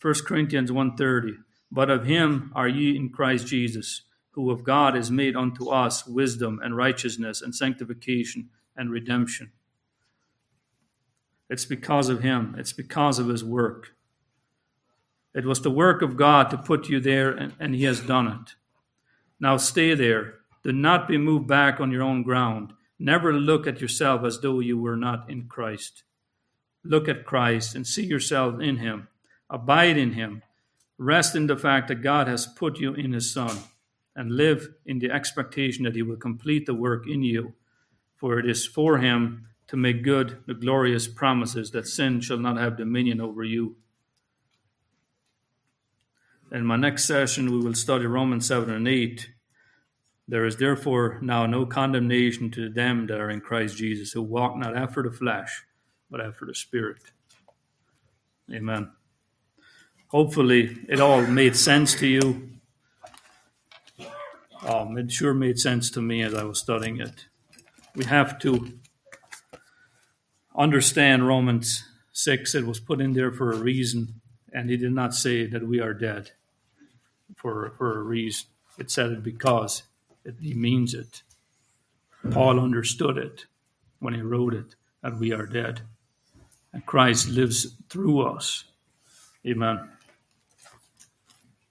1 0.02 0.14
Corinthians 0.26 0.72
1:30 0.72 1.36
But 1.70 1.90
of 1.90 2.06
him 2.06 2.54
are 2.56 2.70
ye 2.70 2.96
in 2.96 3.10
Christ 3.10 3.48
Jesus 3.48 4.04
who 4.36 4.52
of 4.52 4.66
God 4.66 4.98
is 4.98 5.10
made 5.10 5.36
unto 5.36 5.70
us 5.70 6.06
wisdom 6.06 6.60
and 6.62 6.76
righteousness 6.76 7.42
and 7.42 7.56
sanctification 7.56 8.50
and 8.76 8.92
redemption. 8.92 9.54
It's 11.50 11.64
because 11.64 12.10
of 12.10 12.22
Him, 12.22 12.54
it's 12.58 12.74
because 12.74 13.18
of 13.18 13.30
His 13.30 13.46
work. 13.46 13.96
It 15.34 15.46
was 15.46 15.62
the 15.62 15.72
work 15.72 16.02
of 16.02 16.18
God 16.18 16.50
to 16.50 16.58
put 16.58 16.90
you 16.90 17.00
there, 17.00 17.32
and, 17.32 17.54
and 17.62 17.74
He 17.74 17.86
has 17.86 18.02
done 18.02 18.28
it. 18.28 18.56
Now 19.40 19.56
stay 19.56 19.96
there. 19.96 20.36
Do 20.64 20.74
not 20.74 21.08
be 21.08 21.18
moved 21.18 21.48
back 21.48 21.80
on 21.80 21.92
your 21.92 22.04
own 22.04 22.22
ground. 22.24 22.74
Never 23.00 23.32
look 23.32 23.66
at 23.68 23.80
yourself 23.80 24.26
as 24.26 24.42
though 24.42 24.60
you 24.60 24.78
were 24.78 24.98
not 24.98 25.30
in 25.30 25.48
Christ. 25.48 26.04
Look 26.84 27.08
at 27.08 27.26
Christ 27.26 27.74
and 27.74 27.88
see 27.88 28.06
yourself 28.06 28.60
in 28.60 28.78
Him. 28.78 29.08
Abide 29.50 29.98
in 29.98 30.14
Him. 30.14 30.42
Rest 30.98 31.36
in 31.38 31.48
the 31.48 31.58
fact 31.58 31.88
that 31.88 32.02
God 32.02 32.28
has 32.28 32.46
put 32.46 32.80
you 32.80 32.94
in 32.94 33.14
His 33.14 33.32
Son 33.32 33.58
and 34.16 34.32
live 34.32 34.70
in 34.86 35.00
the 35.00 35.12
expectation 35.12 35.84
that 35.84 35.96
he 35.96 36.02
will 36.02 36.16
complete 36.16 36.66
the 36.66 36.74
work 36.74 37.08
in 37.08 37.24
you. 37.24 37.54
For 38.16 38.40
it 38.40 38.50
is 38.50 38.66
for 38.66 39.00
him 39.00 39.48
to 39.68 39.76
make 39.76 40.04
good 40.04 40.44
the 40.48 40.54
glorious 40.54 41.08
promises 41.08 41.72
that 41.72 41.88
sin 41.88 42.22
shall 42.22 42.38
not 42.38 42.58
have 42.58 42.78
dominion 42.78 43.20
over 43.20 43.44
you. 43.44 43.76
In 46.52 46.66
my 46.66 46.78
next 46.78 47.06
session, 47.06 47.52
we 47.52 47.60
will 47.60 47.74
study 47.74 48.06
Romans 48.06 48.48
7 48.48 48.74
and 48.74 48.88
8. 48.88 49.30
There 50.28 50.46
is 50.46 50.58
therefore 50.58 51.20
now 51.22 51.46
no 51.46 51.66
condemnation 51.66 52.50
to 52.52 52.70
them 52.70 53.08
that 53.08 53.20
are 53.20 53.30
in 53.30 53.42
Christ 53.42 53.78
Jesus, 53.78 54.12
who 54.12 54.22
walk 54.22 54.56
not 54.56 54.78
after 54.78 55.04
the 55.04 55.12
flesh, 55.12 55.64
but 56.10 56.22
after 56.22 56.46
the 56.46 56.56
Spirit. 56.56 57.02
Amen. 58.54 58.92
Hopefully, 60.08 60.78
it 60.88 61.00
all 61.00 61.24
made 61.24 61.56
sense 61.56 61.96
to 61.96 62.08
you 62.08 62.55
um, 64.64 64.98
it 64.98 65.12
sure 65.12 65.34
made 65.34 65.60
sense 65.60 65.90
to 65.92 66.02
me 66.02 66.22
as 66.22 66.34
I 66.34 66.44
was 66.44 66.60
studying 66.60 67.00
it. 67.00 67.26
We 67.96 68.06
have 68.06 68.40
to 68.40 68.74
understand 70.56 71.28
Romans 71.28 71.84
6. 72.14 72.56
It 72.56 72.66
was 72.66 72.80
put 72.80 73.02
in 73.02 73.14
there 73.14 73.32
for 73.32 73.52
a 73.52 73.58
reason, 73.58 74.22
and 74.54 74.70
he 74.70 74.78
did 74.78 74.92
not 74.92 75.14
say 75.14 75.46
that 75.48 75.68
we 75.68 75.80
are 75.80 75.94
dead 75.94 76.32
for, 77.36 77.74
for 77.78 78.00
a 78.00 78.04
reason. 78.04 78.48
It 78.78 78.92
said 78.92 79.12
it 79.12 79.24
because 79.24 79.84
it, 80.24 80.36
he 80.42 80.54
means 80.54 80.94
it. 80.94 81.24
Paul 82.32 82.60
understood 82.60 83.18
it 83.18 83.46
when 84.00 84.14
he 84.14 84.22
wrote 84.22 84.54
it, 84.54 84.76
that 85.02 85.20
we 85.20 85.32
are 85.32 85.46
dead. 85.46 85.82
And 86.74 86.86
Christ 86.86 87.30
lives 87.30 87.76
through 87.90 88.22
us. 88.22 88.66
Amen. 89.48 89.90